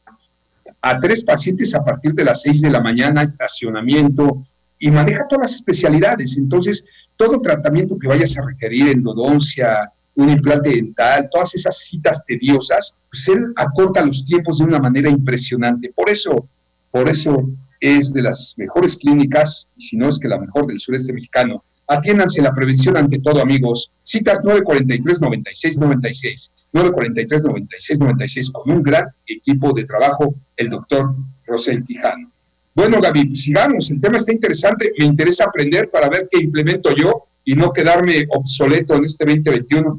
[0.81, 4.38] a tres pacientes a partir de las seis de la mañana, estacionamiento,
[4.79, 6.37] y maneja todas las especialidades.
[6.37, 6.85] Entonces,
[7.17, 13.29] todo tratamiento que vayas a requerir, endodoncia, un implante dental, todas esas citas tediosas, pues
[13.29, 15.93] él acorta los tiempos de una manera impresionante.
[15.95, 16.49] Por eso,
[16.91, 17.49] por eso
[17.81, 21.62] es de las mejores clínicas, y si no es que la mejor del sureste mexicano.
[21.89, 23.93] Atiéndanse la prevención ante todo, amigos.
[24.03, 31.15] Citas 943-9696, 943-9696, con un gran equipo de trabajo, el doctor
[31.47, 32.33] Rosel Quijano.
[32.77, 37.23] Bueno, Gaby, sigamos, el tema está interesante, me interesa aprender para ver qué implemento yo
[37.43, 39.99] y no quedarme obsoleto en este 2021.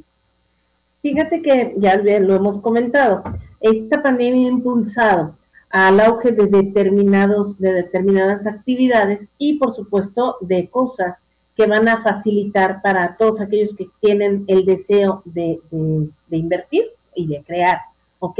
[1.02, 3.24] Fíjate que ya lo hemos comentado,
[3.62, 5.36] esta pandemia ha impulsado
[5.72, 11.18] al auge de determinados de determinadas actividades y por supuesto de cosas
[11.56, 16.86] que van a facilitar para todos aquellos que tienen el deseo de, de invertir
[17.16, 17.80] y de crear,
[18.20, 18.40] ¿ok?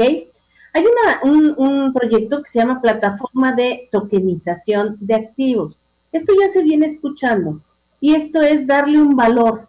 [0.78, 0.84] Hay
[1.56, 5.76] un, proyecto que se llama Plataforma de Tokenización de Activos.
[6.12, 7.60] Esto ya se viene escuchando
[8.00, 9.66] y esto es darle un valor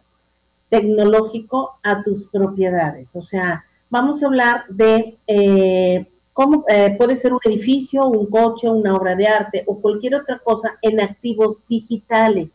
[0.70, 3.16] tecnológico a tus propiedades.
[3.16, 8.70] O sea, vamos a hablar de eh, cómo eh, puede ser un edificio, un coche,
[8.70, 12.50] una obra de arte o cualquier otra cosa en activos digitales.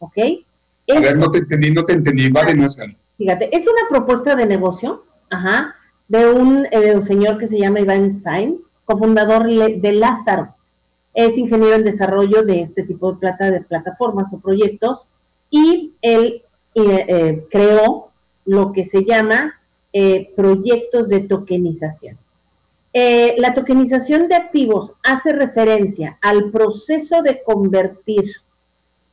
[0.00, 0.18] ¿Ok?
[0.94, 2.28] A ver, no te entendí, no te entendí.
[2.28, 2.66] Vale, no
[3.16, 5.76] Fíjate, es una propuesta de negocio, ajá,
[6.10, 10.48] de un, eh, señor que se llama Iván Sainz, cofundador de Lázaro.
[11.14, 15.06] Es ingeniero en desarrollo de este tipo de, plata, de plataformas o proyectos
[15.50, 16.42] y él
[16.74, 18.08] eh, eh, creó
[18.44, 19.54] lo que se llama
[19.92, 22.18] eh, proyectos de tokenización.
[22.92, 28.24] la tokenización de activos hace referencia al proceso de convertir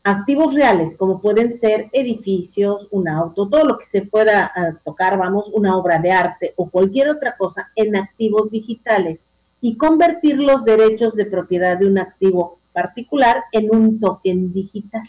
[0.07, 5.17] activos reales, como pueden ser edificios, un auto, todo lo que se pueda ah, tocar,
[5.17, 9.27] vamos, una obra de arte o cualquier otra cosa, en activos digitales
[9.59, 15.03] y convertir los derechos de propiedad de un activo particular en un token digital.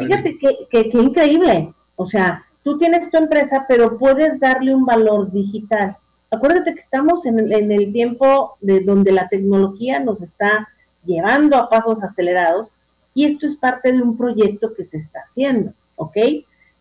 [0.00, 0.36] Fíjate
[0.68, 1.72] qué increíble.
[1.94, 5.96] O sea, tú tienes tu empresa, pero puedes darle un valor digital.
[6.28, 10.68] Acuérdate que estamos en el, en el tiempo de donde la tecnología nos está
[11.04, 12.71] llevando a pasos acelerados
[13.14, 16.16] y esto es parte de un proyecto que se está haciendo, ¿ok?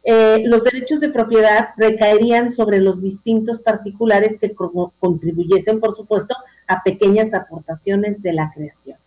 [0.03, 4.53] Eh, los derechos de propiedad recaerían sobre los distintos particulares que
[4.99, 6.35] contribuyesen, por supuesto,
[6.67, 8.97] a pequeñas aportaciones de la creación.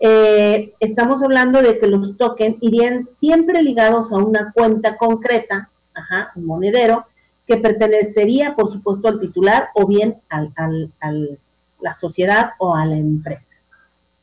[0.00, 6.32] Eh, estamos hablando de que los tokens irían siempre ligados a una cuenta concreta, ajá,
[6.34, 7.04] un monedero,
[7.46, 10.48] que pertenecería, por supuesto, al titular o bien a
[11.80, 13.54] la sociedad o a la empresa.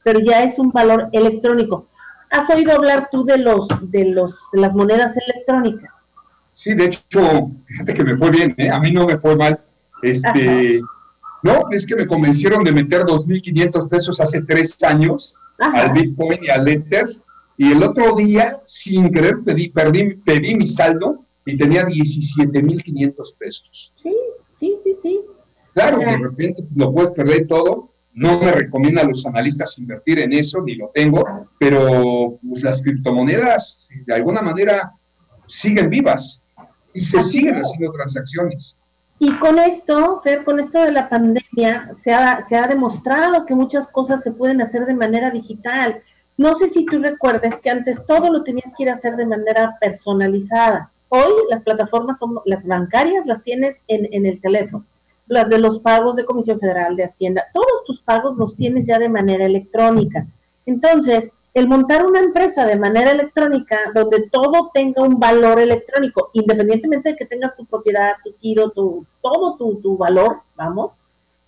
[0.03, 1.85] Pero ya es un valor electrónico.
[2.31, 5.93] ¿Has oído hablar tú de los de los de las monedas electrónicas?
[6.53, 8.69] Sí, de hecho, fíjate que me fue bien, ¿eh?
[8.69, 9.59] a mí no me fue mal.
[10.01, 10.81] Este,
[11.43, 16.49] no, es que me convencieron de meter 2.500 pesos hace tres años al Bitcoin y
[16.49, 17.07] al Ether,
[17.57, 23.93] y el otro día, sin querer, pedí, perdí, pedí mi saldo y tenía 17.500 pesos.
[23.95, 24.15] Sí,
[24.57, 25.19] sí, sí, sí.
[25.73, 30.19] Claro, de repente pues, lo puedes perder todo, no me recomienda a los analistas invertir
[30.19, 31.23] en eso, ni lo tengo,
[31.59, 34.91] pero pues, las criptomonedas de alguna manera
[35.45, 36.41] siguen vivas
[36.93, 38.77] y se siguen haciendo transacciones.
[39.19, 43.53] Y con esto, Fer, con esto de la pandemia, se ha, se ha demostrado que
[43.53, 46.01] muchas cosas se pueden hacer de manera digital.
[46.37, 49.27] No sé si tú recuerdas que antes todo lo tenías que ir a hacer de
[49.27, 50.89] manera personalizada.
[51.09, 54.85] Hoy las plataformas son, las bancarias las tienes en, en el teléfono
[55.31, 58.99] las de los pagos de Comisión Federal de Hacienda, todos tus pagos los tienes ya
[58.99, 60.27] de manera electrónica.
[60.65, 67.11] Entonces, el montar una empresa de manera electrónica donde todo tenga un valor electrónico, independientemente
[67.11, 70.91] de que tengas tu propiedad, tu giro, tu, todo tu, tu valor, vamos,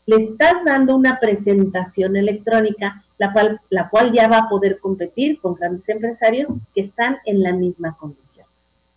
[0.05, 5.41] le estás dando una presentación electrónica, la cual, la cual ya va a poder competir
[5.41, 8.45] con grandes empresarios que están en la misma condición.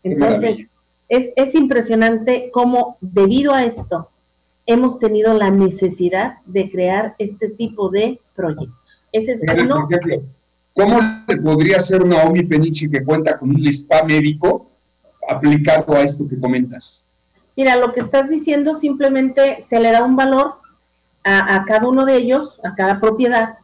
[0.05, 0.69] Entonces,
[1.09, 4.11] es, es impresionante cómo debido a esto,
[4.67, 9.07] hemos tenido la necesidad de crear este tipo de proyectos.
[9.13, 9.87] Ese es uno.
[9.87, 10.23] Por ejemplo,
[10.75, 14.67] ¿cómo le podría ser Naomi Penichi que cuenta con un spa médico
[15.29, 17.05] aplicado a esto que comentas?
[17.57, 20.55] Mira, lo que estás diciendo simplemente se le da un valor
[21.25, 23.55] a, a cada uno de ellos, a cada propiedad,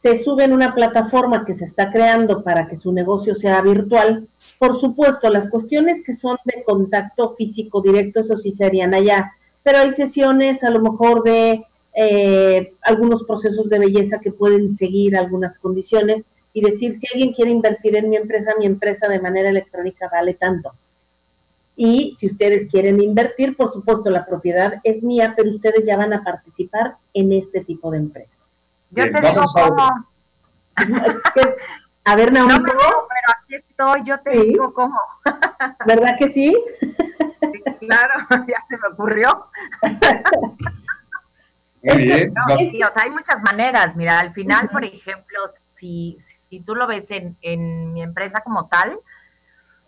[0.00, 4.26] se sube en una plataforma que se está creando para que su negocio sea virtual.
[4.58, 9.30] Por supuesto, las cuestiones que son de contacto físico directo, eso sí serían allá
[9.62, 15.16] pero hay sesiones a lo mejor de eh, algunos procesos de belleza que pueden seguir
[15.16, 19.48] algunas condiciones y decir, si alguien quiere invertir en mi empresa, mi empresa de manera
[19.48, 20.72] electrónica vale tanto.
[21.76, 26.12] Y si ustedes quieren invertir, por supuesto, la propiedad es mía, pero ustedes ya van
[26.12, 28.44] a participar en este tipo de empresa.
[28.90, 30.06] Yo te digo cómo.
[32.04, 32.54] A ver, Naomi.
[32.54, 34.98] No, pero aquí estoy, yo te digo cómo.
[35.86, 36.56] ¿Verdad que sí?
[37.80, 39.46] Claro, ya se me ocurrió.
[41.82, 42.32] Muy bien.
[42.58, 43.96] sí, o sea, hay muchas maneras.
[43.96, 45.38] Mira, al final, por ejemplo,
[45.76, 48.98] si, si tú lo ves en, en mi empresa como tal,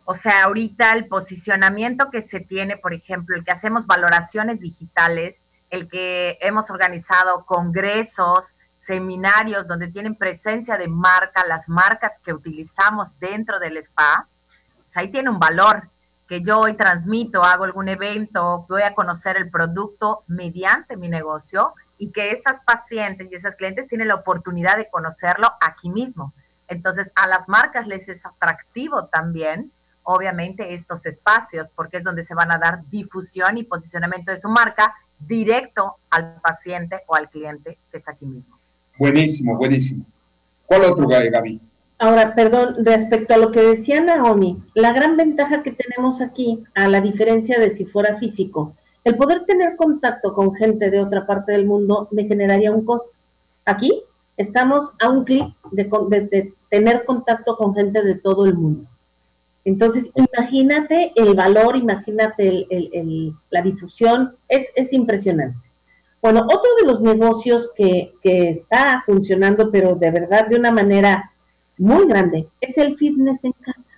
[0.04, 5.42] o sea, ahorita el posicionamiento que se tiene, por ejemplo, el que hacemos valoraciones digitales,
[5.70, 13.16] el que hemos organizado congresos, seminarios donde tienen presencia de marca, las marcas que utilizamos
[13.20, 14.26] dentro del spa,
[14.76, 15.88] pues ahí tiene un valor
[16.32, 21.74] que yo hoy transmito, hago algún evento, voy a conocer el producto mediante mi negocio
[21.98, 26.32] y que esas pacientes y esas clientes tienen la oportunidad de conocerlo aquí mismo.
[26.68, 29.70] Entonces, a las marcas les es atractivo también,
[30.04, 34.48] obviamente, estos espacios, porque es donde se van a dar difusión y posicionamiento de su
[34.48, 38.56] marca directo al paciente o al cliente que es aquí mismo.
[38.96, 40.06] Buenísimo, buenísimo.
[40.64, 41.60] ¿Cuál otro, Gaby?
[42.02, 46.88] Ahora, perdón, respecto a lo que decía Naomi, la gran ventaja que tenemos aquí, a
[46.88, 48.74] la diferencia de si fuera físico,
[49.04, 53.08] el poder tener contacto con gente de otra parte del mundo me generaría un costo.
[53.64, 54.02] Aquí
[54.36, 58.82] estamos a un clic de, tener contacto con gente de todo el mundo.
[59.64, 62.66] Entonces, imagínate el valor, imagínate
[63.48, 65.56] la difusión, es, es impresionante.
[66.20, 71.28] Bueno, otro de los negocios que está funcionando, pero de verdad de una manera
[71.82, 73.92] muy grande, es el fitness en casa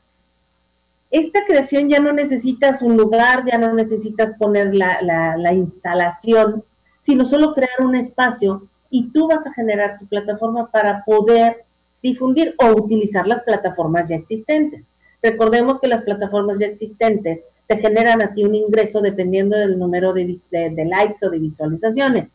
[1.14, 6.64] esta creación ya no necesitas un lugar, ya no necesitas poner la, instalación,
[6.98, 11.58] sino solo crear un espacio y tú vas a generar tu plataforma para poder
[12.02, 14.86] difundir o utilizar las plataformas ya existentes.
[15.22, 20.12] Recordemos que las plataformas ya existentes te generan a ti un ingreso dependiendo del número
[20.12, 22.26] de, de, likes o de visualizaciones,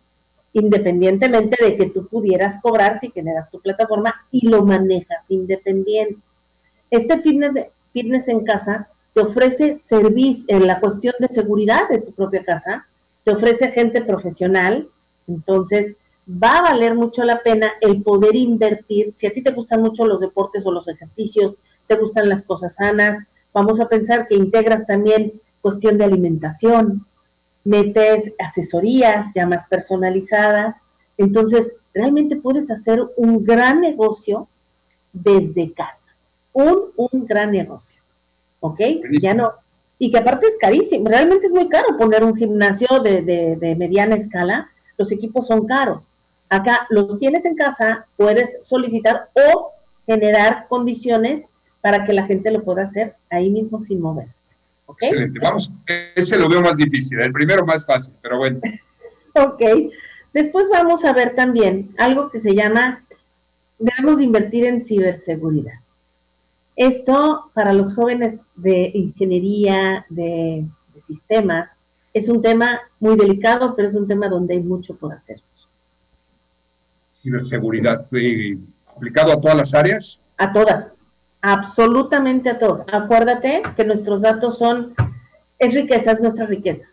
[0.54, 6.18] independientemente de que tú pudieras cobrar si generas tu plataforma y lo manejas independiente.
[6.90, 12.00] Este fitness, de, Fitness en Casa te ofrece servicio en la cuestión de seguridad de
[12.00, 12.86] tu propia casa,
[13.24, 14.88] te ofrece gente profesional,
[15.28, 15.96] entonces
[16.28, 19.14] va a valer mucho la pena el poder invertir.
[19.16, 21.56] Si a ti te gustan mucho los deportes o los ejercicios,
[21.88, 23.18] te gustan las cosas sanas,
[23.54, 27.06] vamos a pensar que integras también cuestión de alimentación,
[27.70, 30.76] metes asesorías ya más personalizadas,
[31.18, 34.48] entonces realmente puedes hacer un gran negocio
[35.14, 36.00] desde casa
[36.54, 38.02] un, un gran negocio.
[38.60, 38.80] ¿Ok?
[39.22, 39.52] Ya no.
[39.98, 44.16] Y que aparte es carísimo, realmente es muy caro poner un gimnasio de, de, mediana
[44.16, 46.08] escala, los equipos son caros.
[46.50, 49.72] Acá los tienes en casa, puedes solicitar o
[50.06, 51.46] generar condiciones
[51.82, 54.39] para que la gente lo pueda hacer ahí mismo sin moverse.
[54.90, 55.04] ¿Ok?
[55.04, 55.40] Excelente.
[55.40, 55.72] Vamos,
[56.16, 58.60] ese lo veo más difícil, el primero más fácil, pero bueno.
[59.36, 59.62] ok.
[60.34, 63.04] Después vamos a ver también algo que se llama,
[63.78, 65.76] debemos invertir en ciberseguridad.
[66.76, 70.66] Esto para los jóvenes de ingeniería, de,
[71.06, 71.70] sistemas,
[72.12, 75.40] es un tema muy delicado, pero es un tema donde hay mucho por hacer.
[77.22, 78.58] Ciberseguridad, eh,
[78.96, 80.22] ¿aplicado a todas las áreas?
[80.38, 80.88] A todas,
[81.42, 82.82] absolutamente a todos.
[82.92, 84.94] Acuérdate que nuestros datos son,
[85.58, 86.86] es riqueza, es nuestra riqueza.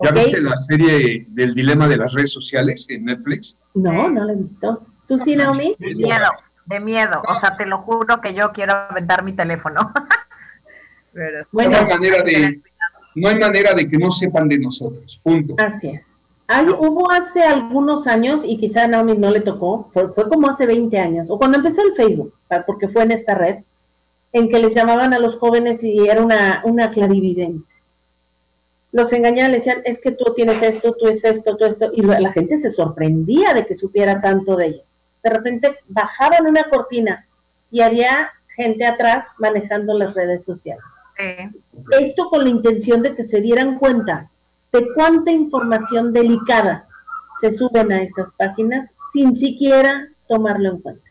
[0.00, 3.56] ¿Ya viste la serie del dilema de las redes sociales en Netflix?
[3.74, 4.82] No, no la he visto.
[5.08, 5.74] ¿Tú sí, Naomi?
[5.78, 6.26] Miedo
[6.66, 7.22] de miedo.
[7.26, 9.92] O sea, te lo juro que yo quiero aventar mi teléfono.
[11.52, 12.60] bueno, no hay manera de,
[13.14, 15.20] no hay manera de que no sepan de nosotros.
[15.22, 15.54] Punto.
[15.58, 16.15] Así es.
[16.78, 20.66] Hubo hace algunos años, y quizá a Naomi no le tocó, fue, fue, como hace
[20.66, 22.32] 20 años, o cuando empezó el Facebook,
[22.66, 23.56] porque fue en esta red,
[24.32, 27.66] en que les llamaban a los jóvenes y era una, una clarividente.
[28.92, 32.02] Los engañaban, le decían, es que tú tienes esto, tú es esto, tú esto, y
[32.02, 34.86] la gente se sorprendía de que supiera tanto de ellos
[35.26, 37.26] de repente bajaban una cortina
[37.72, 40.84] y había gente atrás manejando las redes sociales.
[41.98, 44.30] Esto con la intención de que se dieran cuenta
[44.72, 46.86] de cuánta información delicada
[47.40, 51.06] se suben a esas páginas sin siquiera tomarlo en cuenta.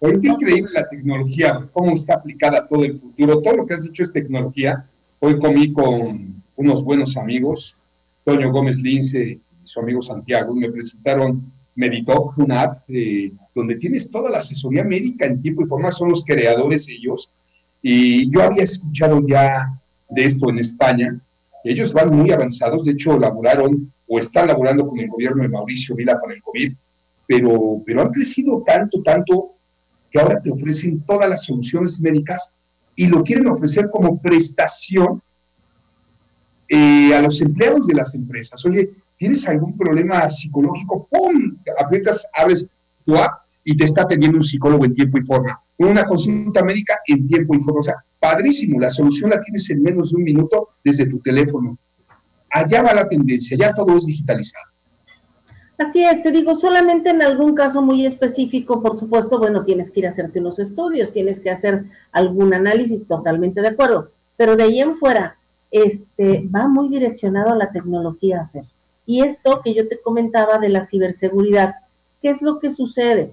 [0.00, 3.40] Oye, qué increíble la tecnología, cómo está aplicada a todo el futuro.
[3.42, 4.86] Todo lo que has dicho es tecnología.
[5.18, 7.76] Hoy comí con unos buenos amigos,
[8.24, 11.42] Toño Gómez Lince y su amigo Santiago, y me presentaron
[11.74, 16.10] Meditoc, una app eh, donde tienes toda la asesoría médica en tiempo y forma, son
[16.10, 17.32] los creadores ellos.
[17.82, 21.20] Y yo había escuchado ya de esto en España.
[21.64, 25.94] Ellos van muy avanzados, de hecho, laburaron o están laborando con el gobierno de Mauricio
[25.94, 26.72] Vila para el COVID,
[27.26, 29.50] pero, pero han crecido tanto, tanto,
[30.10, 32.50] que ahora te ofrecen todas las soluciones médicas
[32.96, 35.20] y lo quieren ofrecer como prestación
[36.68, 38.64] eh, a los empleados de las empresas.
[38.64, 41.06] Oye, ¿tienes algún problema psicológico?
[41.10, 41.56] ¡Pum!
[41.78, 42.70] Aprietas, abres
[43.04, 45.60] tu app y te está atendiendo un psicólogo en tiempo y forma.
[45.78, 47.80] Una consulta médica en tiempo y forma.
[47.80, 51.78] O sea, padrísimo, la solución la tienes en menos de un minuto desde tu teléfono.
[52.50, 54.64] Allá va la tendencia, ya todo es digitalizado.
[55.78, 60.00] Así es, te digo, solamente en algún caso muy específico, por supuesto, bueno, tienes que
[60.00, 64.08] ir a hacerte unos estudios, tienes que hacer algún análisis, totalmente de acuerdo.
[64.36, 65.36] Pero de ahí en fuera,
[65.70, 68.64] este, va muy direccionado a la tecnología, Fer.
[69.06, 71.76] Y esto que yo te comentaba de la ciberseguridad,
[72.20, 73.32] ¿qué es lo que sucede?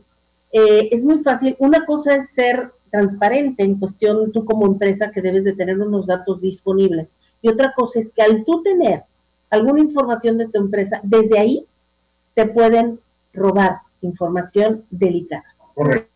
[0.58, 1.54] Eh, es muy fácil.
[1.60, 6.08] Una cosa es ser transparente en cuestión tú como empresa que debes de tener unos
[6.08, 7.10] datos disponibles.
[7.42, 9.04] Y otra cosa es que al tú tener
[9.50, 11.66] alguna información de tu empresa, desde ahí
[12.36, 13.00] te pueden
[13.34, 15.44] robar información delicada.
[15.74, 16.10] Correcto.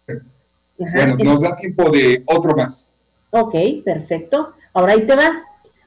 [0.77, 2.93] bueno, nos da tiempo de otro más.
[3.31, 4.53] Ok, perfecto.
[4.73, 5.43] Ahora ahí te va.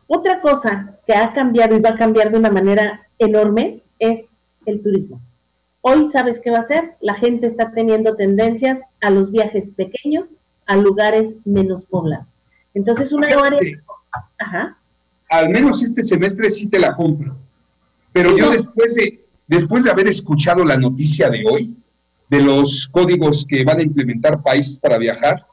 [0.07, 4.27] Otra cosa que ha cambiado y va a cambiar de una manera enorme es
[4.67, 5.23] el turismo.
[5.83, 10.41] Hoy sabes qué va a ser, la gente está teniendo tendencias a los viajes pequeños,
[10.65, 12.27] a lugares menos poblados.
[12.73, 13.61] Entonces, una área...
[14.39, 14.77] Ajá.
[15.29, 17.37] Al menos este semestre sí te la compro.
[18.13, 21.77] Pero yo después de, después de haber escuchado la noticia de hoy,
[22.31, 25.45] de los códigos que van a implementar países para viajar,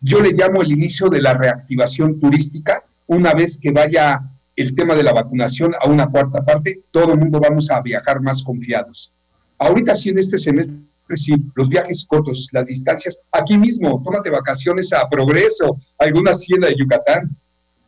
[0.00, 4.22] yo le llamo el inicio de la reactivación turística una vez que vaya
[4.54, 8.20] el tema de la vacunación a una cuarta parte, todo el mundo vamos a viajar
[8.20, 9.12] más confiados.
[9.58, 14.92] Ahorita sí, en este semestre, sí, los viajes cortos, las distancias, aquí mismo, tómate vacaciones
[14.92, 17.30] a Progreso, alguna hacienda de Yucatán.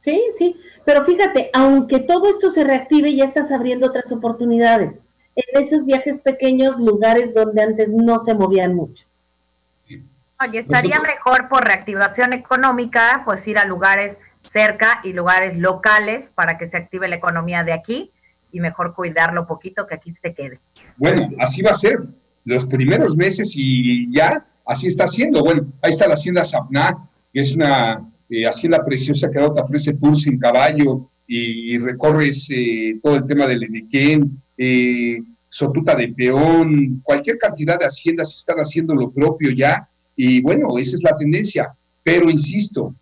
[0.03, 4.95] Sí, sí, pero fíjate, aunque todo esto se reactive, ya estás abriendo otras oportunidades
[5.37, 9.05] en esos viajes pequeños, lugares donde antes no se movían mucho.
[10.41, 16.59] Oye, estaría mejor por reactivación económica, pues ir a lugares cerca y lugares locales para
[16.59, 18.11] que se active la economía de aquí
[18.53, 20.59] y mejor cuidarlo poquito que aquí se quede.
[20.99, 22.01] Bueno, así va a ser.
[22.45, 25.43] Los primeros meses y ya así está haciendo.
[25.43, 26.97] Bueno, ahí está la hacienda Sapná,
[27.33, 32.49] que es una eh, hacienda preciosa que ahora te ofrece tours en caballo y, recorres
[32.51, 35.19] eh, todo el tema del Enequén, eh,
[35.49, 39.89] Sotuta de Peón, cualquier cantidad de haciendas están haciendo lo propio ya.
[40.17, 41.73] Y bueno, esa es la tendencia.
[42.03, 42.95] Pero insisto,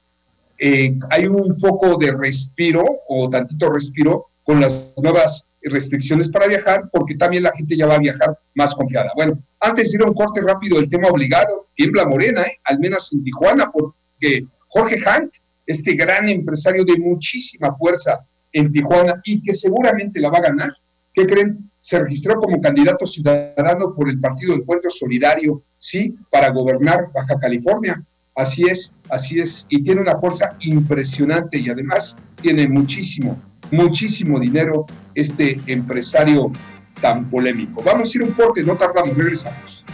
[0.59, 6.89] eh, hay un foco de respiro o tantito respiro con las nuevas restricciones para viajar,
[6.93, 9.11] porque también la gente ya va a viajar más confiada.
[9.15, 12.59] Bueno, antes de ir a un corte rápido del tema obligado, tiembla Morena, ¿eh?
[12.65, 15.33] al menos en Tijuana, porque Jorge Hank,
[15.67, 18.21] este gran empresario de muchísima fuerza
[18.53, 20.73] en Tijuana y que seguramente la va a ganar,
[21.13, 21.71] ¿qué creen?
[21.81, 28.03] Se registró como candidato ciudadano por el Partido Encuentro Solidario, sí, para gobernar Baja California.
[28.35, 33.41] Así es, así es, y tiene una fuerza impresionante y además tiene muchísimo,
[33.71, 36.53] muchísimo dinero este empresario
[37.01, 37.83] tan polémico.
[37.83, 39.85] Vamos a ir un corte, no tardamos, regresamos.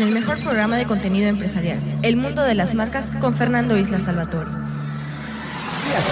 [0.00, 4.00] Con el mejor programa de contenido empresarial, El Mundo de las Marcas, con Fernando Isla
[4.00, 4.69] Salvatore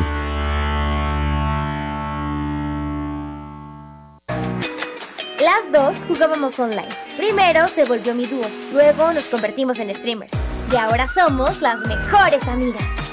[5.41, 6.89] Las dos jugábamos online.
[7.17, 10.33] Primero se volvió mi dúo, luego nos convertimos en streamers.
[10.73, 13.04] Y ahora somos las mejores amigas.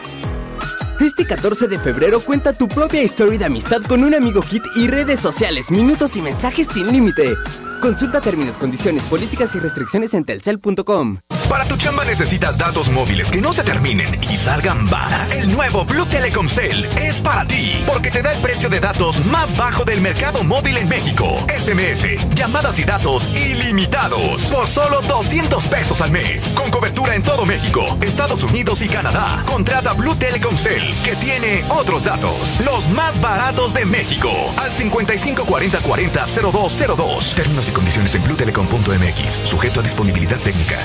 [1.01, 4.87] Este 14 de febrero cuenta tu propia historia de amistad con un amigo hit y
[4.87, 7.35] redes sociales, minutos y mensajes sin límite.
[7.81, 11.17] Consulta términos, condiciones, políticas y restricciones en telcel.com.
[11.49, 15.27] Para tu chamba necesitas datos móviles que no se terminen y salgan vara.
[15.31, 19.25] El nuevo Blue Telecom Cell es para ti, porque te da el precio de datos
[19.25, 21.45] más bajo del mercado móvil en México.
[21.49, 26.53] SMS, llamadas y datos ilimitados por solo 200 pesos al mes.
[26.55, 29.43] Con cobertura en todo México, Estados Unidos y Canadá.
[29.45, 34.29] Contrata Blue Telecom Cell, que tiene otros datos, los más baratos de México.
[34.57, 37.35] Al 55 40 40 0202.
[37.35, 39.41] Términos y condiciones en bluetelecom.mx.
[39.43, 40.77] Sujeto a disponibilidad técnica.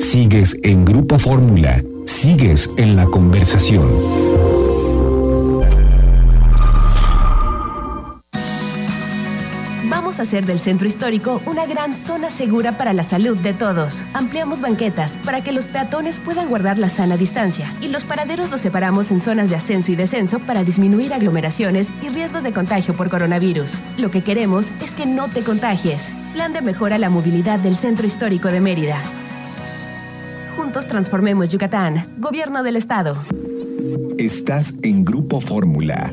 [0.00, 1.82] Sigues en Grupo Fórmula.
[2.06, 4.23] Sigues en la conversación.
[10.20, 14.06] Hacer del centro histórico una gran zona segura para la salud de todos.
[14.12, 18.60] Ampliamos banquetas para que los peatones puedan guardar la sana distancia y los paraderos los
[18.60, 23.10] separamos en zonas de ascenso y descenso para disminuir aglomeraciones y riesgos de contagio por
[23.10, 23.76] coronavirus.
[23.98, 26.12] Lo que queremos es que no te contagies.
[26.32, 29.02] Plan de mejora la movilidad del centro histórico de Mérida.
[30.56, 32.06] Juntos transformemos Yucatán.
[32.18, 33.16] Gobierno del Estado.
[34.16, 36.12] Estás en Grupo Fórmula.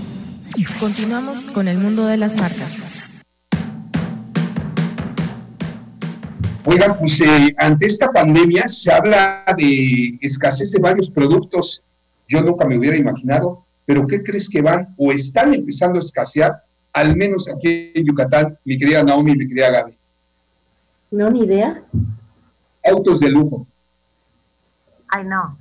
[0.79, 3.21] Continuamos con el mundo de las marcas.
[6.65, 11.83] Oigan, pues eh, ante esta pandemia se habla de escasez de varios productos.
[12.27, 16.61] Yo nunca me hubiera imaginado, pero ¿qué crees que van o están empezando a escasear,
[16.93, 19.97] al menos aquí en Yucatán, mi querida Naomi y mi querida Gaby?
[21.11, 21.81] No, ni idea.
[22.83, 23.65] Autos de lujo.
[25.07, 25.57] Ay, no.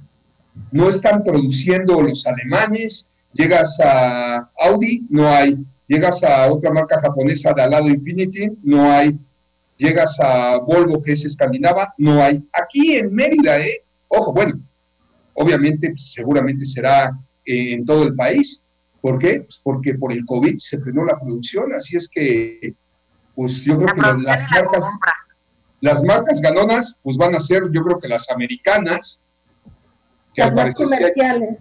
[0.70, 3.06] No están produciendo los alemanes.
[3.32, 5.56] Llegas a Audi, no hay.
[5.86, 9.18] Llegas a otra marca japonesa de al lado Infinity, no hay
[9.80, 12.46] llegas a Volvo, que es escandinava, no hay.
[12.52, 13.82] Aquí en Mérida, ¿eh?
[14.08, 14.60] Ojo, bueno,
[15.34, 17.10] obviamente, pues, seguramente será
[17.44, 18.62] en todo el país.
[19.00, 19.40] ¿Por qué?
[19.40, 22.74] Pues porque por el COVID se frenó la producción, así es que,
[23.34, 24.84] pues yo creo que las, marcas,
[25.80, 29.20] las marcas ganonas, pues van a ser, yo creo que las americanas,
[30.34, 31.56] que las más comerciales.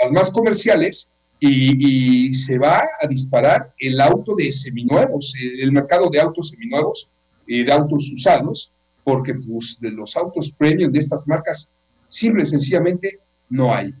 [0.00, 6.20] Las más comerciales, y, se va a disparar el auto de seminuevos, el mercado de
[6.20, 7.08] autos seminuevos
[7.46, 8.70] y de autos usados,
[9.02, 11.68] porque pues, de los autos premium de estas marcas,
[12.08, 13.94] simple y sencillamente no hay.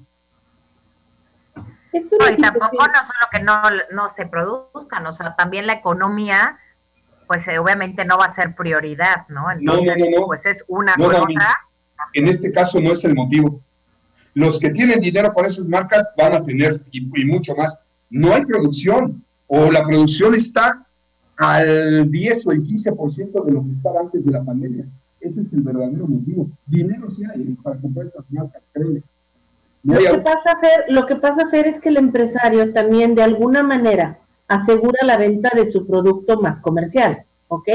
[1.92, 6.58] y tampoco no solo que no, no se produzcan, o sea, también la economía,
[7.26, 9.50] pues eh, obviamente no va a ser prioridad, ¿no?
[9.50, 11.24] Entonces, no, no, no, pues es una cosa.
[12.12, 13.60] En este caso no es el motivo.
[14.34, 17.78] Los que tienen dinero para esas marcas van a tener y, mucho más.
[18.08, 20.84] No hay producción o la producción está
[21.36, 24.84] al 10 o el 15% de lo que estaba antes de la pandemia.
[25.20, 26.48] Ese es el verdadero motivo.
[26.66, 27.56] Dinero sí hay ¿eh?
[27.62, 29.02] para comprar esas marcas, créeme.
[29.82, 33.62] lo, que pasa, Fer, lo que pasa, Fer, es que el empresario también de alguna
[33.62, 34.18] manera
[34.48, 37.68] asegura la venta de su producto más comercial, ¿ok?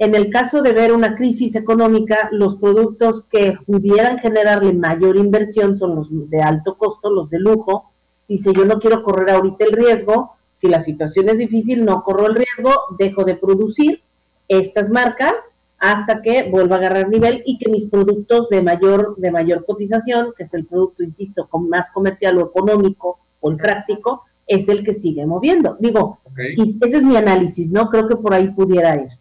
[0.00, 5.76] En el caso de ver una crisis económica, los productos que pudieran generarle mayor inversión
[5.76, 7.90] son los de alto costo, los de lujo.
[8.26, 12.28] Dice, yo no quiero correr ahorita el riesgo, si la situación es difícil, no corro
[12.28, 14.00] el riesgo, dejo de producir
[14.48, 15.34] estas marcas
[15.78, 20.32] hasta que vuelva a agarrar nivel y que mis productos de mayor, de mayor cotización,
[20.34, 24.94] que es el producto, insisto, más comercial o económico o el práctico, es el que
[24.94, 25.76] sigue moviendo.
[25.78, 26.20] Digo,
[26.56, 27.90] y ese es mi análisis, ¿no?
[27.90, 29.19] Creo que por ahí pudiera ir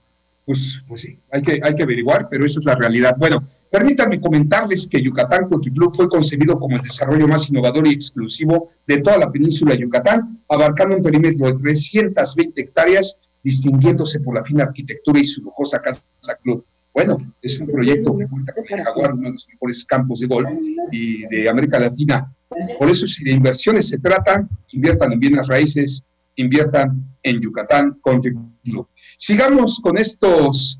[0.50, 3.16] pues, pues sí, hay que, hay que averiguar, pero eso es la realidad.
[3.20, 7.91] Bueno, permítanme comentarles que Yucatán Country Club fue concebido como el desarrollo más innovador y
[7.91, 14.34] exclusivo de toda la península de Yucatán, abarcando un perímetro de 320 hectáreas, distinguiéndose por
[14.34, 16.02] la fina arquitectura y su lujosa casa
[16.41, 16.66] club.
[16.95, 20.26] Bueno, es un proyecto que cuenta con el Jaguar, uno de los mejores campos de
[20.26, 20.50] golf
[20.91, 22.34] y de América Latina.
[22.80, 26.04] Por eso, si de inversiones se trata, inviertan en bienes raíces,
[26.42, 28.34] inviertan en Yucatán Country
[28.64, 28.88] Club.
[29.18, 30.80] Sigamos con estos,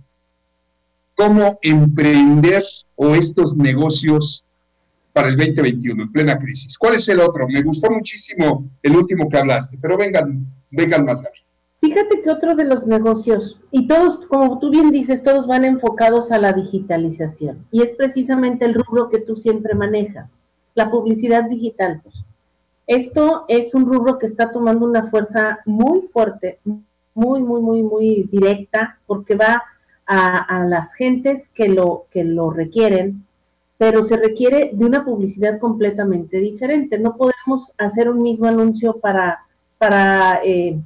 [1.16, 2.64] cómo emprender
[2.96, 4.46] o estos negocios
[5.12, 6.78] para el 2021 en plena crisis.
[6.78, 7.48] ¿Cuál es el otro?
[7.48, 11.40] Me gustó muchísimo el último que hablaste, pero vengan, vengan más, Gaby.
[11.82, 16.30] Fíjate que otro de los negocios, y todos, como tú bien dices, todos van enfocados
[16.32, 20.36] a la digitalización, y es precisamente el rubro que tú siempre manejas,
[20.76, 22.02] la publicidad digital.
[22.04, 22.16] Pues.
[22.90, 26.58] Esto es un rubro que está tomando una fuerza muy fuerte,
[27.14, 29.62] muy, muy, muy, muy directa, porque va
[30.08, 33.28] a, las gentes que lo, que lo requieren,
[33.78, 36.98] pero se requiere de una publicidad completamente diferente.
[36.98, 39.38] No podemos hacer un mismo anuncio para,
[39.78, 40.80] para eh,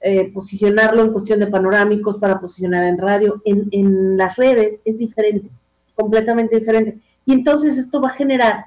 [0.00, 3.42] eh, posicionarlo en cuestión de panorámicos, para posicionar en radio.
[3.44, 5.50] En, en las redes es diferente,
[5.96, 7.00] completamente diferente.
[7.26, 8.66] Y entonces esto va a generar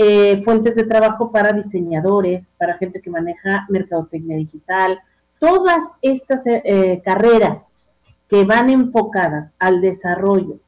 [0.00, 5.00] eh, fuentes de trabajo para diseñadores, para gente que maneja mercadotecnia digital,
[5.40, 7.72] todas estas eh, eh, carreras
[8.28, 10.60] que van enfocadas al desarrollo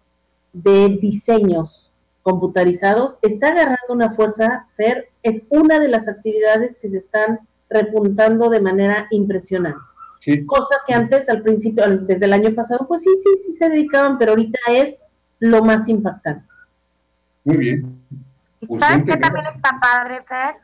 [0.53, 6.97] de diseños computarizados, está agarrando una fuerza, Fer, es una de las actividades que se
[6.97, 9.79] están repuntando de manera impresionante.
[10.45, 14.19] Cosa que antes, al principio, desde el año pasado, pues sí, sí, sí se dedicaban,
[14.19, 14.97] pero ahorita es
[15.39, 16.45] lo más impactante.
[17.45, 18.01] Muy bien.
[18.79, 20.57] ¿Sabes qué también está padre, Fer?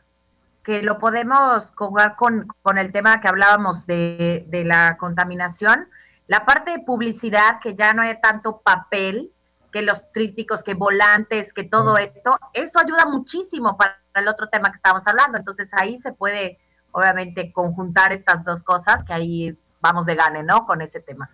[0.67, 5.87] que lo podemos jugar con, el tema que hablábamos de, la contaminación,
[6.27, 9.31] la parte de publicidad, que ya no hay tanto papel,
[9.71, 14.71] que los trípticos, que volantes, que todo esto, eso ayuda muchísimo para el otro tema
[14.71, 15.39] que estábamos hablando.
[15.39, 16.59] Entonces ahí se puede,
[16.91, 20.67] obviamente, conjuntar estas dos cosas, que ahí vamos de gane, ¿no?
[20.67, 21.31] Con ese tema.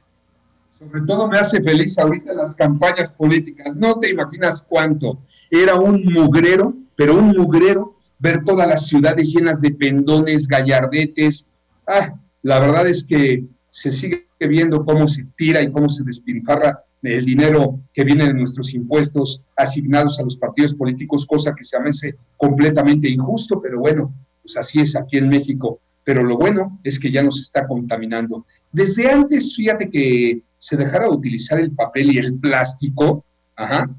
[0.79, 3.75] Sobre todo me hace feliz ahorita las campañas políticas.
[3.77, 5.21] No te imaginas cuánto.
[5.55, 11.47] Era un mugrero, pero un mugrero ver todas las ciudades llenas de pendones, gallardetes.
[11.87, 16.83] Ah, la verdad es que se sigue viendo cómo se tira y cómo se despilfarra
[17.03, 21.77] el dinero que viene de nuestros impuestos asignados a los partidos políticos, cosa que se
[21.77, 25.81] hace completamente injusto, pero bueno, pues así es aquí en México.
[26.03, 28.47] Pero lo bueno es que ya nos está contaminando.
[28.73, 33.27] Desde antes, fíjate que se dejara de utilizar el papel y el plástico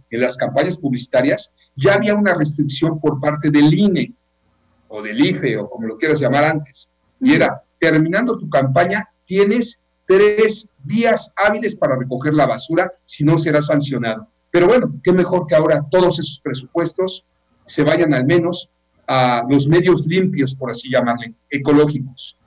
[0.10, 4.14] en las campañas publicitarias, ya había una restricción por parte del INE
[4.88, 6.90] o del IFE o como lo quieras llamar antes.
[7.20, 13.38] Y era, terminando tu campaña, tienes tres días hábiles para recoger la basura, si no
[13.38, 14.28] será sancionado.
[14.52, 17.26] Pero bueno, qué mejor que ahora todos esos presupuestos
[17.66, 18.70] se vayan al menos
[19.08, 22.38] a los medios limpios, por así llamarle, ecológicos.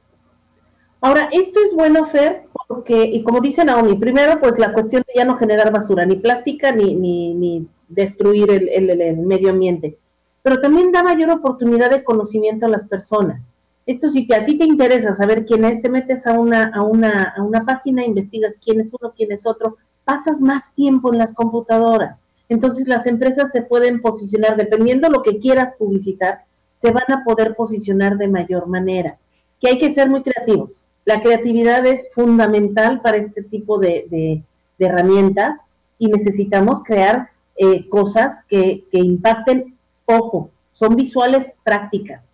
[1.00, 5.14] Ahora, esto es bueno, Fer, porque, y como dice Naomi, primero, pues la cuestión de
[5.14, 8.68] ya no generar basura, ni plástica, ni, ni, ni destruir el,
[9.00, 9.98] el, medio ambiente,
[10.42, 13.42] pero también da mayor oportunidad de conocimiento a las personas.
[13.86, 16.82] Esto sí que a ti te interesa saber quién es, te metes a una, a
[16.82, 21.18] una, a una página, investigas quién es uno, quién es otro, pasas más tiempo en
[21.18, 22.20] las computadoras.
[22.48, 26.40] Entonces las empresas se pueden posicionar, dependiendo lo que quieras publicitar,
[26.80, 29.18] se van a poder posicionar de mayor manera.
[29.60, 30.86] Que hay que ser muy creativos.
[31.07, 34.42] La creatividad es fundamental para este tipo de,
[34.78, 35.61] herramientas
[35.98, 42.24] y necesitamos crear eh, cosas que, impacten, ojo, son visuales prácticas.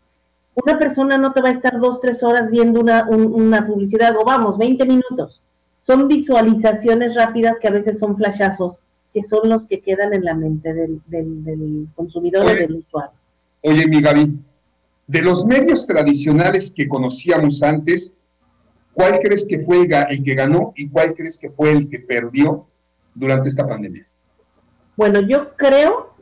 [0.54, 4.24] Una persona no te va a estar dos, tres horas viendo una, una publicidad o
[4.24, 5.40] vamos, 20 minutos.
[5.82, 8.80] Son visualizaciones rápidas que a veces son flashazos,
[9.12, 13.12] que son los que quedan en la mente del, del, consumidor o del usuario.
[13.62, 14.38] Oye, mi Gaby,
[15.06, 18.12] de los medios tradicionales que conocíamos antes,
[18.92, 22.66] ¿Cuál crees que fue el, que ganó y cuál crees que fue el que perdió
[23.14, 24.06] durante esta pandemia?
[24.96, 26.14] Bueno, yo creo,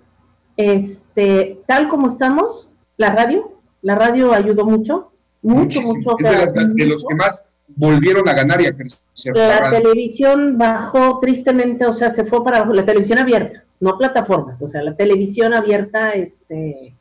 [0.57, 5.13] este, tal como estamos, la radio, la radio ayudó mucho,
[5.43, 6.17] mucho, mucho.
[6.21, 9.01] Es de, los que más volvieron a ganar y a crecer.
[9.35, 14.69] La, televisión bajó tristemente, o sea, se fue para la televisión abierta, no plataformas, o
[14.69, 16.95] sea, la televisión abierta, este,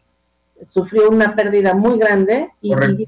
[0.66, 3.08] sufrió una pérdida muy grande y, y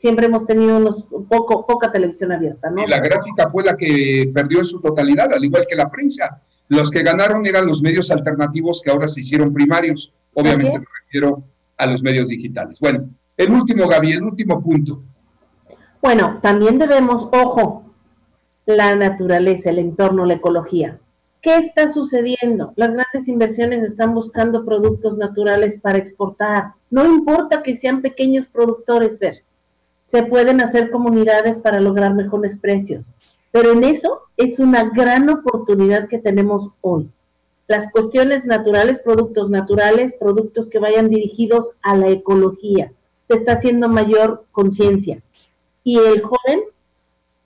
[0.00, 2.70] siempre hemos tenido unos poco, poca televisión abierta.
[2.70, 2.82] ¿no?
[2.82, 6.40] Y la gráfica fue la que perdió en su totalidad, al igual que la prensa.
[6.68, 10.14] Los que ganaron eran los medios alternativos que ahora se hicieron primarios.
[10.32, 11.42] Obviamente me refiero
[11.76, 12.80] a los medios digitales.
[12.80, 15.02] Bueno, el último, Gaby, el último punto.
[16.00, 17.84] Bueno, también debemos, ojo,
[18.64, 20.98] la naturaleza, el entorno, la ecología.
[21.42, 22.72] ¿Qué está sucediendo?
[22.76, 26.72] Las grandes inversiones están buscando productos naturales para exportar.
[26.88, 29.42] No importa que sean pequeños productores, Fer
[30.10, 33.12] se pueden hacer comunidades para lograr mejores precios.
[33.52, 37.08] Pero en eso es una gran oportunidad que tenemos hoy.
[37.68, 42.90] Las cuestiones naturales, productos naturales, productos que vayan dirigidos a la ecología.
[43.28, 45.22] Se está haciendo mayor conciencia.
[45.84, 46.62] Y el joven,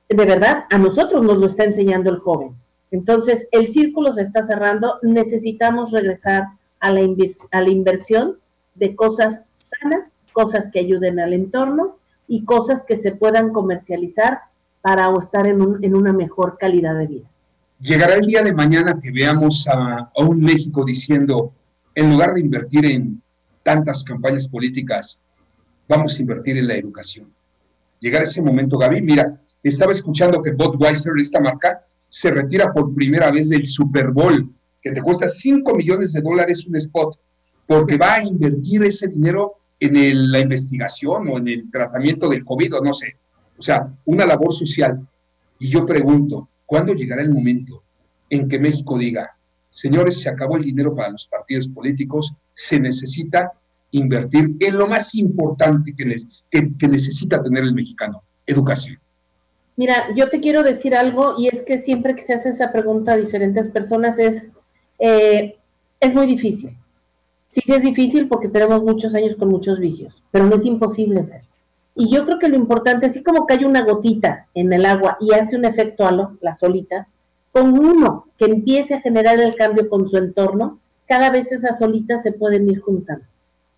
[0.09, 2.55] de verdad, a nosotros nos lo está enseñando el joven.
[2.91, 5.01] Entonces, el círculo se está cerrando.
[5.03, 6.45] Necesitamos regresar
[6.81, 7.03] a la,
[7.51, 8.39] a la inversión
[8.75, 14.41] de cosas sanas, cosas que ayuden al entorno y cosas que se puedan comercializar
[14.81, 17.31] para estar en, un, en una mejor calidad de vida.
[17.81, 21.53] Llegará el día de mañana que veamos a, un México diciendo,
[21.95, 23.21] en lugar de invertir en
[23.63, 25.21] tantas campañas políticas,
[25.89, 27.31] vamos a invertir en la educación.
[28.01, 29.03] Llegará ese momento, Gaby.
[29.03, 34.51] Mira, estaba escuchando que Budweiser, esta marca, se retira por primera vez del Super Bowl,
[34.81, 37.19] que te cuesta 5 millones de dólares un spot,
[37.67, 42.77] porque va a invertir ese dinero en la investigación o en el tratamiento del COVID
[42.77, 43.17] o no sé.
[43.59, 45.07] O sea, una labor social.
[45.59, 47.83] Y yo pregunto, ¿cuándo llegará el momento
[48.31, 49.37] en que México diga,
[49.71, 53.53] señores, se acabó el dinero para los partidos políticos, se necesita
[53.91, 58.99] invertir en lo más importante que, que, necesita tener el mexicano, educación?
[59.77, 63.13] Mira, yo te quiero decir algo y es que siempre que se hace esa pregunta
[63.13, 64.49] a diferentes personas es,
[64.99, 65.57] eh,
[66.01, 66.77] es muy difícil.
[67.55, 71.23] Sí, sí es difícil porque tenemos muchos años con muchos vicios, pero no es imposible
[71.23, 71.43] ver.
[71.95, 75.33] Y yo creo que lo importante, así como cae una gotita en el agua y
[75.35, 77.13] hace un efecto halo, las olitas,
[77.53, 82.25] con uno que empiece a generar el cambio con su entorno, cada vez esas olitas
[82.25, 83.25] se pueden ir juntando.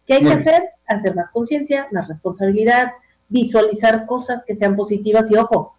[0.06, 0.70] ¿Qué hay que hacer?
[0.86, 2.92] Hacer más conciencia, más responsabilidad,
[3.28, 5.74] visualizar cosas que sean positivas y ojo,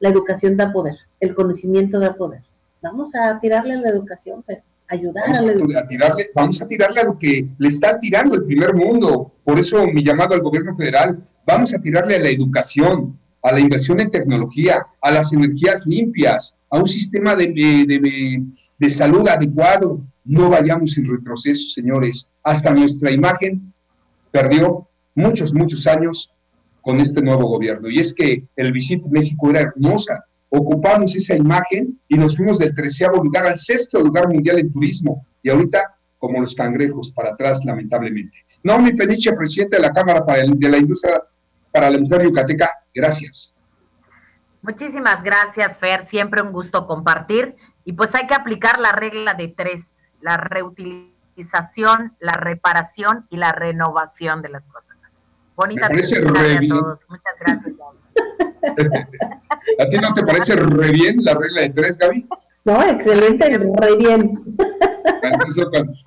[0.00, 2.40] la educación da poder, el conocimiento da poder.
[2.80, 4.62] Vamos a tirarle a la educación, pero
[4.92, 8.74] ayudar vamos a, tirarle, vamos a tirarle a lo que le está tirando el primer
[8.74, 9.32] mundo.
[9.44, 13.60] Por eso mi llamado al gobierno federal, vamos a tirarle a la educación, a la
[13.60, 18.44] inversión en tecnología, a las energías limpias, a un sistema de, de,
[18.78, 20.00] de salud adecuado.
[20.24, 22.30] No vayamos en retroceso, señores.
[22.42, 23.72] Hasta nuestra imagen
[24.30, 26.32] perdió muchos, muchos años
[26.80, 27.88] con este nuevo gobierno.
[27.88, 30.24] Y es que el Visit México era hermosa,
[30.54, 35.26] ocupamos esa imagen y nos fuimos del treceavo lugar al sexto lugar mundial en turismo.
[35.42, 38.44] Y ahorita, como los cangrejos, para atrás, lamentablemente.
[38.62, 41.22] No, mi Peniche, presidente de la Cámara para de la Industria
[41.72, 43.54] para la Mujer Yucateca, gracias.
[44.60, 46.04] Muchísimas gracias, Fer.
[46.04, 47.56] Siempre un gusto compartir.
[47.84, 49.86] Y pues hay que aplicar la regla de tres,
[50.20, 54.96] la reutilización, la reparación y la renovación de las cosas.
[55.56, 57.00] Bonita a todos.
[57.08, 57.74] Muchas gracias,
[59.78, 62.26] ¿A ti no te parece re bien la regla de tres, Gaby?
[62.64, 64.56] No, excelente, re bien.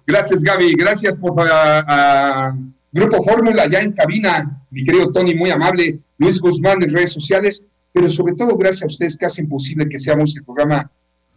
[0.07, 0.75] Gracias, Gaby.
[0.75, 2.55] Gracias por a,
[2.91, 5.99] Grupo Fórmula, ya en cabina, mi querido Tony, muy amable.
[6.17, 9.99] Luis Guzmán en redes sociales, pero sobre todo gracias a ustedes que hacen posible que
[9.99, 10.89] seamos el programa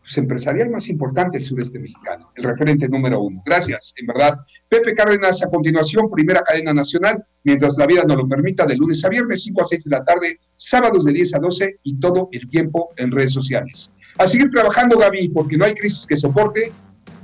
[0.08, 3.42] pues, empresarial más importante del sureste mexicano, el referente número uno.
[3.44, 4.38] Gracias, en verdad.
[4.66, 9.04] Pepe Cárdenas, a continuación, primera cadena nacional, mientras la vida nos lo permita, de lunes
[9.04, 12.30] a viernes, 5 a 6 de la tarde, sábados de 10 a 12 y todo
[12.32, 13.92] el tiempo en redes sociales.
[14.16, 16.72] A seguir trabajando, Gaby, porque no hay crisis que soporte.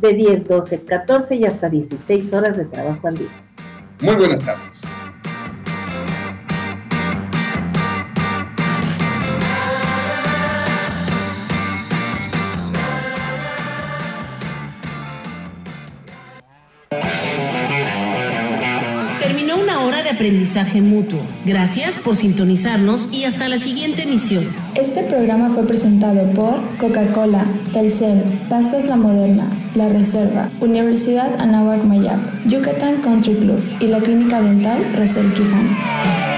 [0.02, 3.28] De 10, 12, 14 y hasta 16 horas de trabajo al día.
[4.02, 4.82] Muy buenas tardes.
[20.24, 21.20] Aprendizaje mutuo.
[21.44, 24.46] Gracias por sintonizarnos y hasta la siguiente emisión.
[24.74, 27.44] Este programa fue presentado por Coca-Cola,
[27.74, 29.44] Telcel, Pastas La Moderna,
[29.74, 36.33] La Reserva, Universidad Anáhuac Mayap, Yucatán Country Club y la Clínica Dental Rosel Quijano.